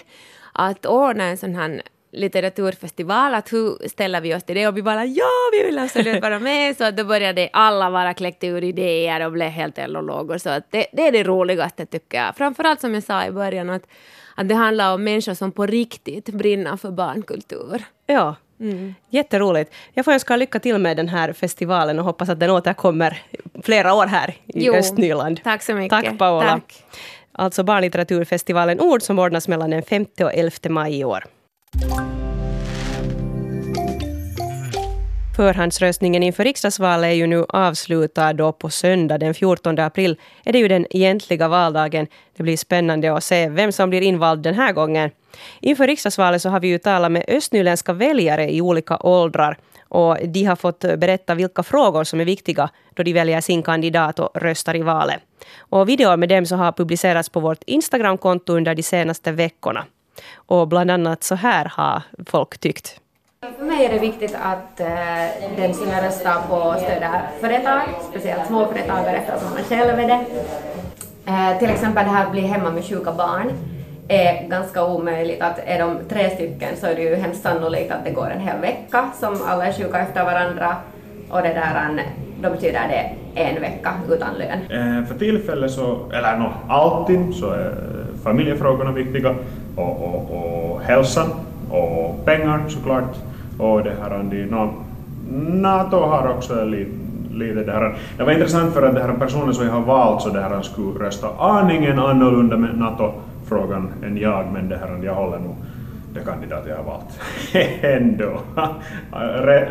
att 0.53 0.85
ordna 0.85 1.23
en 1.23 1.37
sån 1.37 1.55
här 1.55 1.81
litteraturfestival, 2.12 3.34
att 3.34 3.53
hur 3.53 3.88
ställer 3.88 4.22
vi 4.22 4.36
oss 4.36 4.44
till 4.44 4.56
det? 4.56 4.68
Och 4.68 4.77
vi 4.77 4.84
bara 4.84 5.06
ja, 5.06 5.30
vi 5.51 5.63
vill 5.63 5.80
absolut 5.80 6.22
vara 6.22 6.39
med. 6.39 6.77
Så 6.77 6.91
då 6.91 7.03
började 7.03 7.50
alla 7.53 7.91
bara 7.91 8.13
kläcka 8.13 8.48
ur 8.48 8.63
idéer 8.63 9.25
och 9.25 9.32
blev 9.32 9.50
helt 9.50 9.77
eld 9.77 9.98
Så 10.41 10.50
att 10.50 10.63
det, 10.70 10.88
det 10.94 11.08
är 11.08 11.12
det 11.12 11.24
roligaste 11.24 11.86
tycker 11.86 12.18
jag. 12.18 12.36
Framförallt 12.36 12.82
som 12.82 12.94
jag 12.94 13.03
sa 13.03 13.25
i 13.25 13.32
början 13.32 13.70
att, 13.70 13.88
att 14.36 14.50
det 14.50 14.56
handlar 14.56 14.94
om 14.94 15.03
människor 15.03 15.34
som 15.34 15.51
på 15.51 15.65
riktigt 15.65 16.30
brinner 16.30 16.77
för 16.77 16.91
barnkultur. 16.91 17.84
Ja, 18.06 18.36
Mm. 18.62 18.96
Jätteroligt. 19.10 19.74
Jag 19.94 20.06
får 20.06 20.12
önska 20.12 20.36
lycka 20.36 20.60
till 20.60 20.77
med 20.77 20.98
den 20.98 21.08
här 21.08 21.34
festivalen 21.34 22.00
och 22.00 22.06
hoppas 22.06 22.30
att 22.30 22.39
den 22.39 22.50
återkommer 22.50 23.22
flera 23.63 23.94
år 23.94 24.06
här 24.06 24.30
i 24.30 24.65
jo, 24.65 24.74
Östnyland. 24.74 25.39
Tack 25.44 25.63
så 25.63 25.74
mycket. 25.74 26.03
Tack 26.03 26.18
Paola. 26.18 26.50
Tack. 26.50 26.84
Alltså 27.32 27.63
barnlitteraturfestivalen 27.63 28.80
Ord 28.80 29.01
som 29.01 29.20
ordnas 29.20 29.48
mellan 29.48 29.70
den 29.70 29.84
5 29.84 30.06
och 30.20 30.34
11 30.34 30.51
maj 30.70 31.00
i 31.00 31.03
år. 31.03 31.24
Förhandsröstningen 35.35 36.23
inför 36.23 36.43
riksdagsvalet 36.43 37.07
är 37.07 37.13
ju 37.13 37.27
nu 37.27 37.45
avslutad 37.49 38.43
och 38.43 38.59
på 38.59 38.69
söndag 38.69 39.17
den 39.17 39.33
14 39.33 39.79
april 39.79 40.19
är 40.45 40.53
det 40.53 40.59
ju 40.59 40.67
den 40.67 40.85
egentliga 40.89 41.47
valdagen. 41.47 42.07
Det 42.37 42.43
blir 42.43 42.57
spännande 42.57 43.13
att 43.13 43.23
se 43.23 43.49
vem 43.49 43.71
som 43.71 43.89
blir 43.89 44.01
invald 44.01 44.43
den 44.43 44.53
här 44.53 44.73
gången. 44.73 45.11
Inför 45.59 45.87
riksdagsvalet 45.87 46.41
så 46.41 46.49
har 46.49 46.59
vi 46.59 46.67
ju 46.67 46.77
talat 46.77 47.11
med 47.11 47.25
östnyländska 47.27 47.93
väljare 47.93 48.51
i 48.51 48.61
olika 48.61 48.97
åldrar 48.97 49.57
och 49.89 50.17
de 50.27 50.43
har 50.43 50.55
fått 50.55 50.79
berätta 50.79 51.35
vilka 51.35 51.63
frågor 51.63 52.03
som 52.03 52.19
är 52.19 52.25
viktiga 52.25 52.69
då 52.93 53.03
de 53.03 53.13
väljer 53.13 53.41
sin 53.41 53.63
kandidat 53.63 54.19
och 54.19 54.41
röstar 54.41 54.75
i 54.75 54.81
valet. 54.81 55.19
Och 55.59 55.89
videor 55.89 56.17
med 56.17 56.29
dem 56.29 56.45
så 56.45 56.55
har 56.55 56.71
publicerats 56.71 57.29
på 57.29 57.39
vårt 57.39 57.63
Instagramkonto 57.63 58.53
under 58.53 58.75
de 58.75 58.83
senaste 58.83 59.31
veckorna. 59.31 59.85
Och 60.36 60.68
bland 60.68 60.91
annat 60.91 61.24
så 61.24 61.36
här 61.36 61.72
har 61.75 62.01
folk 62.25 62.58
tyckt. 62.58 63.01
För 63.58 63.65
mig 63.65 63.86
är 63.86 63.94
det 63.94 64.00
viktigt 64.00 64.36
att 64.41 64.80
eh, 64.80 65.58
den 65.58 65.74
som 65.74 65.88
röstar 65.88 66.41
på 66.50 66.80
stöder 66.80 67.22
företag, 67.39 67.82
speciellt 68.10 68.48
småföretagare 68.48 69.18
eftersom 69.18 69.53
man 69.53 69.63
själv 69.63 70.00
är 70.00 70.08
det. 70.08 70.25
Eh, 71.25 71.60
till 71.60 71.70
exempel 71.70 72.06
det 72.06 72.12
här 72.12 72.25
att 72.25 72.32
bli 72.32 72.41
hemma 72.41 72.72
med 72.72 72.86
sjuka 72.86 73.12
barn 73.12 73.51
är 74.08 74.48
ganska 74.48 74.86
omöjligt. 74.86 75.41
Att 75.41 75.60
är 75.65 75.80
de 75.80 76.00
tre 76.10 76.30
stycken 76.30 76.77
så 76.77 76.88
är 76.88 76.96
det 76.96 77.01
ju 77.01 77.15
hemskt 77.15 77.41
sannolikt 77.41 77.91
att 77.91 78.06
det 78.06 78.12
går 78.12 78.30
en 78.30 78.39
hel 78.39 78.62
vecka 78.62 79.10
som 79.20 79.38
alla 79.48 79.65
är 79.65 79.74
sjuka 79.74 80.00
efter 80.00 80.24
varandra 80.24 80.75
och 81.30 81.41
det 81.41 81.53
där, 81.53 82.03
då 82.41 82.50
betyder 82.50 82.88
det 82.88 83.41
en 83.41 83.62
vecka 83.62 83.94
utan 84.10 84.30
lön. 84.34 84.60
Eh, 84.70 85.06
för 85.06 85.15
tillfället 85.20 85.72
så, 85.72 86.12
eller 86.13 86.38
no, 86.38 86.51
alltid 86.70 87.36
så 87.36 87.50
är 87.50 87.75
familjefrågorna 88.24 88.91
viktiga 88.91 89.36
och, 89.75 90.01
och, 90.01 90.71
och 90.71 90.81
hälsan 90.81 91.29
och 91.69 92.25
pengar 92.25 92.63
såklart. 92.67 93.15
Och 93.59 93.83
det 93.83 93.93
här, 94.01 94.23
no, 94.49 94.73
NATO 95.61 95.97
har 95.97 96.27
också 96.27 96.65
lite, 96.65 96.91
lite 97.31 97.63
det 97.63 97.71
här. 97.71 97.97
Det 98.17 98.23
var 98.23 98.31
intressant 98.31 98.73
för 98.73 98.83
att 98.83 98.95
den 98.95 99.09
här 99.09 99.17
personen 99.17 99.53
som 99.53 99.65
jag 99.65 99.73
har 99.73 99.81
valt 99.81 100.21
så 100.21 100.29
det 100.29 100.41
här 100.41 100.61
skulle 100.61 101.05
rösta 101.05 101.29
aningen 101.37 101.99
annorlunda 101.99 102.57
med 102.57 102.77
NATO-frågan 102.77 103.89
än 104.05 104.17
jag, 104.17 104.45
men 104.53 104.69
det 104.69 104.77
här, 104.77 104.99
jag 105.03 105.15
håller 105.15 105.39
nog 105.39 105.55
det 106.13 106.19
kandidat 106.19 106.63
jag 106.67 106.77
har 106.77 106.83
valt 106.83 107.19
ändå. 107.83 108.41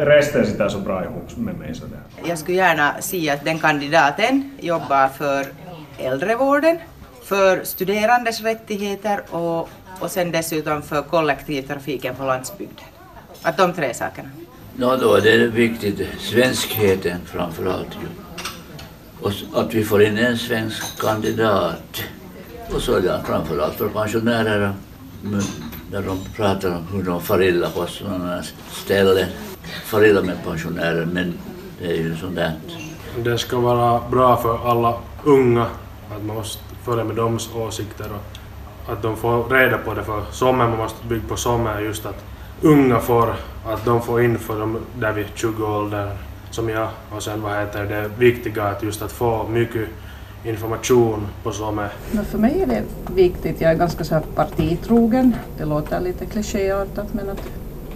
Resten 0.04 0.46
sitter 0.46 0.68
så 0.68 0.78
bra 0.78 1.04
ihop 1.04 1.36
med 1.36 1.58
mig. 1.58 1.74
Sådär. 1.74 1.98
Jag 2.24 2.38
skulle 2.38 2.56
gärna 2.56 2.94
se 3.00 3.30
att 3.30 3.44
den 3.44 3.58
kandidaten 3.58 4.50
jobbar 4.60 5.08
för 5.08 5.46
äldrevården, 5.98 6.78
för 7.24 7.64
studerandes 7.64 8.40
rättigheter 8.40 9.20
och, 9.30 9.68
och 10.00 10.10
sen 10.10 10.32
dessutom 10.32 10.82
för 10.82 11.02
kollektivtrafiken 11.02 12.14
på 12.14 12.24
landsbygden. 12.24 12.84
Att 13.42 13.56
de 13.56 13.72
tre 13.72 13.94
sakerna. 13.94 14.28
No, 14.76 14.96
då 14.96 15.14
är 15.14 15.20
det 15.20 15.46
viktigt, 15.46 16.08
svenskheten 16.18 17.20
framför 17.26 17.66
allt. 17.66 17.98
Och 19.20 19.32
att 19.54 19.74
vi 19.74 19.84
får 19.84 20.02
in 20.02 20.18
en 20.18 20.38
svensk 20.38 21.00
kandidat. 21.00 22.02
Och 22.74 22.82
så 22.82 22.96
är 22.96 23.00
det 23.00 23.22
framför 23.26 23.58
allt 23.58 23.74
för 23.74 23.88
pensionärer 23.88 24.72
när 25.90 26.02
de 26.02 26.18
pratar 26.36 26.76
om 26.76 26.86
hur 26.92 27.02
de 27.02 27.22
far 27.22 27.42
illa 27.42 27.70
på 27.70 27.86
sådana 27.86 28.42
ställen. 28.70 29.28
Far 29.84 30.06
illa 30.06 30.22
med 30.22 30.44
pensionärer, 30.44 31.06
men 31.06 31.38
det 31.80 31.90
är 31.90 31.96
ju 31.96 32.16
sånt 32.16 32.36
där. 32.36 32.52
Det 33.24 33.38
ska 33.38 33.58
vara 33.58 34.08
bra 34.10 34.36
för 34.36 34.70
alla 34.70 34.94
unga, 35.24 35.66
att 36.10 36.24
man 36.24 36.36
måste 36.36 36.62
följa 36.84 37.04
med 37.04 37.16
deras 37.16 37.54
åsikter 37.54 38.06
och 38.12 38.39
att 38.92 39.02
de 39.02 39.16
får 39.16 39.44
reda 39.44 39.78
på 39.78 39.94
det, 39.94 40.04
för 40.04 40.22
sommer 40.30 40.68
man 40.68 40.78
måste 40.78 41.06
bygga 41.06 41.28
på 41.28 41.36
sommar 41.36 41.80
just 41.80 42.06
att 42.06 42.24
unga 42.62 42.98
får, 42.98 43.34
att 43.66 43.84
de 43.84 44.02
får 44.02 44.22
info 44.22 44.54
de 44.54 44.78
där 44.98 45.12
vid 45.12 45.26
20 45.34 45.66
åldern 45.66 46.08
som 46.50 46.68
jag 46.68 46.88
och 47.10 47.22
sen 47.22 47.42
vad 47.42 47.60
heter 47.60 47.84
det 47.84 48.10
viktiga 48.18 48.64
att 48.64 48.82
just 48.82 49.02
att 49.02 49.12
få 49.12 49.48
mycket 49.48 49.88
information 50.44 51.26
på 51.42 51.52
sommar. 51.52 51.92
Men 52.12 52.24
för 52.24 52.38
mig 52.38 52.62
är 52.62 52.66
det 52.66 52.82
viktigt, 53.14 53.60
jag 53.60 53.70
är 53.70 53.74
ganska 53.74 54.04
så 54.04 54.14
här 54.14 54.22
partitrogen, 54.34 55.36
det 55.58 55.64
låter 55.64 56.00
lite 56.00 56.26
klichéartat 56.26 57.14
men, 57.14 57.30
att, 57.30 57.42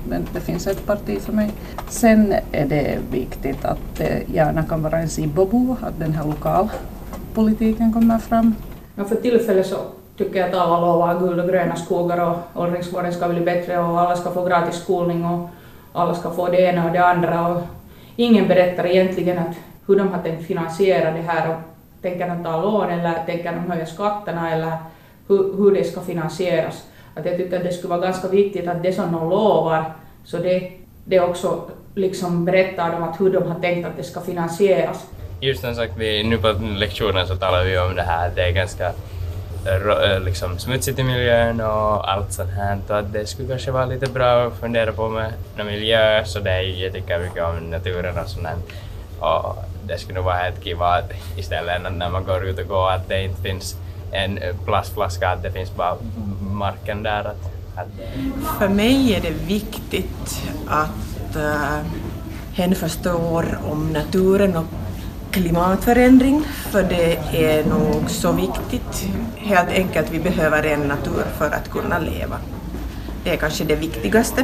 men 0.08 0.26
det 0.32 0.40
finns 0.40 0.66
ett 0.66 0.86
parti 0.86 1.20
för 1.20 1.32
mig. 1.32 1.52
Sen 1.88 2.34
är 2.52 2.66
det 2.66 2.98
viktigt 3.10 3.64
att 3.64 3.78
det 3.96 4.22
gärna 4.34 4.62
kan 4.62 4.82
vara 4.82 4.98
en 4.98 5.08
Sibbobo, 5.08 5.76
att 5.82 5.98
den 5.98 6.12
här 6.12 6.24
lokalpolitiken 6.26 7.92
kommer 7.92 8.18
fram. 8.18 8.54
Ja, 8.94 9.04
för 9.04 9.16
tillfället 9.16 9.66
så 9.66 9.76
tycker 10.16 10.40
jag 10.40 10.48
att 10.48 10.54
alla 10.54 10.80
lovar 10.80 11.18
guld 11.18 11.40
och 11.40 11.48
gröna 11.48 11.76
skogar 11.76 12.30
och 12.30 12.62
åldringsvården 12.62 13.12
ska 13.12 13.28
bli 13.28 13.40
bättre 13.40 13.78
och 13.78 14.00
alla 14.00 14.16
ska 14.16 14.30
få 14.30 14.44
gratis 14.44 14.82
skolning 14.82 15.24
och 15.24 15.48
alla 15.92 16.14
ska 16.14 16.30
få 16.30 16.48
det 16.48 16.60
ena 16.60 16.86
och 16.86 16.92
det 16.92 17.06
andra. 17.06 17.48
Och 17.48 17.62
ingen 18.16 18.48
berättar 18.48 18.86
egentligen 18.86 19.38
att 19.38 19.56
hur 19.86 19.96
de 19.96 20.08
har 20.08 20.22
tänkt 20.22 20.46
finansiera 20.46 21.10
det 21.10 21.22
här 21.22 21.50
och 21.50 21.56
tänker 22.02 22.28
de 22.28 22.44
ta 22.44 22.62
lån 22.62 22.90
eller 22.90 23.14
tänker 23.26 23.52
de 23.52 23.70
höja 23.72 23.86
skatterna 23.86 24.52
eller 24.52 24.72
hur, 25.28 25.56
hur 25.56 25.74
det 25.74 25.84
ska 25.84 26.00
finansieras. 26.00 26.84
Att 27.14 27.26
jag 27.26 27.36
tycker 27.36 27.56
att 27.56 27.64
det 27.64 27.72
skulle 27.72 27.90
vara 27.90 28.00
ganska 28.00 28.28
viktigt 28.28 28.68
att 28.68 28.82
det 28.82 28.92
som 28.92 29.12
de 29.12 29.30
lovar, 29.30 29.84
så 30.24 30.38
det, 30.38 30.72
det 31.04 31.20
också 31.20 31.60
liksom 31.94 32.44
berättar 32.44 32.92
de 32.92 33.02
att 33.02 33.20
hur 33.20 33.32
de 33.32 33.42
har 33.42 33.60
tänkt 33.60 33.86
att 33.86 33.96
det 33.96 34.02
ska 34.02 34.20
finansieras. 34.20 35.06
Just 35.40 35.60
som 35.60 35.74
sagt, 35.74 35.92
vi, 35.98 36.22
nu 36.22 36.38
på 36.38 36.48
lektionen 36.78 37.26
så 37.26 37.36
talar 37.36 37.64
vi 37.64 37.78
om 37.78 37.94
det 37.94 38.02
här, 38.02 38.30
det 38.34 38.42
är 38.42 38.52
ganska 38.52 38.92
Eh, 39.66 40.20
liksom 40.20 40.58
smutsigt 40.58 40.98
i 40.98 41.02
miljön 41.02 41.60
och 41.60 42.12
allt 42.12 42.32
sånt 42.32 42.50
här. 42.50 42.78
så 42.86 42.94
att 42.94 43.12
det 43.12 43.26
skulle 43.26 43.48
kanske 43.48 43.70
vara 43.70 43.86
lite 43.86 44.06
bra 44.06 44.46
att 44.46 44.60
fundera 44.60 44.92
på 44.92 45.08
med 45.08 45.32
miljö, 45.56 46.24
så 46.24 46.40
det 46.40 46.50
är 46.50 46.60
ju, 46.60 46.84
jag 46.84 46.92
tycker 46.92 47.18
mycket 47.18 47.44
om 47.44 47.70
naturen 47.70 48.18
och 48.18 48.28
sånt 48.28 48.48
Och 49.18 49.64
det 49.86 49.98
skulle 49.98 50.14
nog 50.14 50.24
vara 50.24 50.36
helt 50.36 50.64
kiva 50.64 50.86
att 50.86 51.10
istället 51.36 51.82
när 51.92 52.10
man 52.10 52.24
går 52.24 52.44
ut 52.44 52.58
och 52.58 52.68
går 52.68 52.90
att 52.90 53.08
det 53.08 53.22
inte 53.24 53.42
finns 53.42 53.76
en 54.12 54.38
plastflaska, 54.64 55.28
att 55.28 55.42
det 55.42 55.52
finns 55.52 55.74
bara 55.74 55.96
marken 56.40 57.02
där. 57.02 57.24
Att, 57.24 57.50
att... 57.76 57.88
För 58.58 58.68
mig 58.68 59.14
är 59.14 59.20
det 59.20 59.30
viktigt 59.30 60.42
att 60.68 61.36
eh, 61.36 61.78
hen 62.52 62.74
förstår 62.74 63.58
om 63.70 63.92
naturen 63.92 64.56
och 64.56 64.64
klimatförändring, 65.34 66.44
för 66.44 66.82
det 66.82 67.14
är 67.32 67.64
nog 67.64 68.10
så 68.10 68.32
viktigt. 68.32 69.08
Helt 69.36 69.68
enkelt, 69.68 70.10
vi 70.10 70.20
behöver 70.20 70.62
en 70.62 70.80
natur 70.80 71.24
för 71.38 71.50
att 71.50 71.70
kunna 71.70 71.98
leva. 71.98 72.36
Det 73.24 73.30
är 73.30 73.36
kanske 73.36 73.64
det 73.64 73.76
viktigaste. 73.76 74.40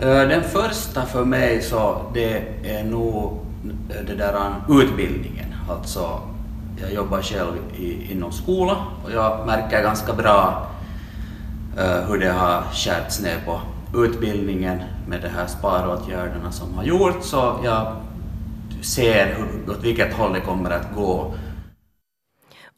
Eh, 0.00 0.08
den 0.08 0.42
första 0.42 1.06
för 1.06 1.24
mig 1.24 1.62
så 1.62 2.02
det 2.14 2.42
är 2.64 2.84
nog 2.84 3.38
det 4.06 4.14
där 4.14 4.34
eh, 4.34 4.76
utbildningen. 4.76 5.54
Alltså, 5.70 6.20
jag 6.80 6.92
jobbar 6.92 7.22
själv 7.22 7.56
i, 7.76 8.12
inom 8.12 8.32
skola 8.32 8.76
och 9.04 9.12
jag 9.12 9.46
märker 9.46 9.82
ganska 9.82 10.12
bra 10.12 10.66
uh, 11.78 12.08
hur 12.08 12.18
det 12.18 12.30
har 12.30 12.62
skärts 12.72 13.20
ner 13.20 13.36
på 13.46 13.60
utbildningen 13.98 14.78
med 15.08 15.20
de 15.22 15.28
här 15.28 15.46
sparåtgärderna 15.46 16.52
som 16.52 16.74
har 16.74 16.84
gjorts. 16.84 17.28
Så 17.30 17.60
jag 17.64 17.96
ser 18.82 19.34
hur, 19.34 19.72
åt 19.72 19.84
vilket 19.84 20.12
håll 20.12 20.32
det 20.32 20.40
kommer 20.40 20.70
att 20.70 20.94
gå. 20.94 21.34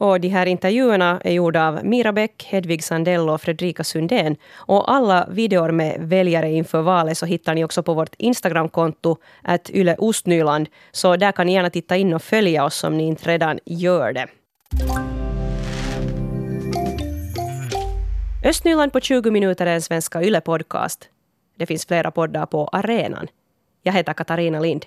Och 0.02 0.20
de 0.20 0.28
här 0.28 0.46
intervjuerna 0.46 1.20
är 1.24 1.32
gjorda 1.32 1.68
av 1.68 1.84
Mira 1.84 2.12
Bäck, 2.12 2.44
Hedvig 2.44 2.84
Sandell 2.84 3.28
och 3.28 3.40
Fredrika 3.40 3.84
Sundén. 3.84 4.36
Och 4.54 4.92
alla 4.92 5.28
videor 5.30 5.70
med 5.70 5.96
väljare 6.00 6.50
inför 6.50 6.82
valet 6.82 7.18
så 7.18 7.26
hittar 7.26 7.54
ni 7.54 7.64
också 7.64 7.82
på 7.82 7.94
vårt 7.94 8.14
Instagramkonto, 8.18 9.16
att 9.42 9.70
Yle 9.70 9.96
Ostnyland. 9.98 10.68
Så 10.92 11.16
där 11.16 11.32
kan 11.32 11.46
ni 11.46 11.52
gärna 11.52 11.70
titta 11.70 11.96
in 11.96 12.14
och 12.14 12.22
följa 12.22 12.64
oss 12.64 12.84
om 12.84 12.96
ni 12.96 13.04
inte 13.04 13.28
redan 13.28 13.58
gör 13.64 14.12
det. 14.12 14.26
Östnyland 18.44 18.92
på 18.92 19.00
20 19.00 19.30
minuter 19.30 19.66
är 19.66 19.74
en 19.74 19.82
svenska 19.82 20.22
Yle-podcast. 20.22 20.98
Det 21.58 21.66
finns 21.66 21.86
flera 21.86 22.10
poddar 22.10 22.46
på 22.46 22.68
arenan. 22.72 23.26
Jag 23.82 23.92
heter 23.92 24.12
Katarina 24.12 24.60
Lind. 24.60 24.86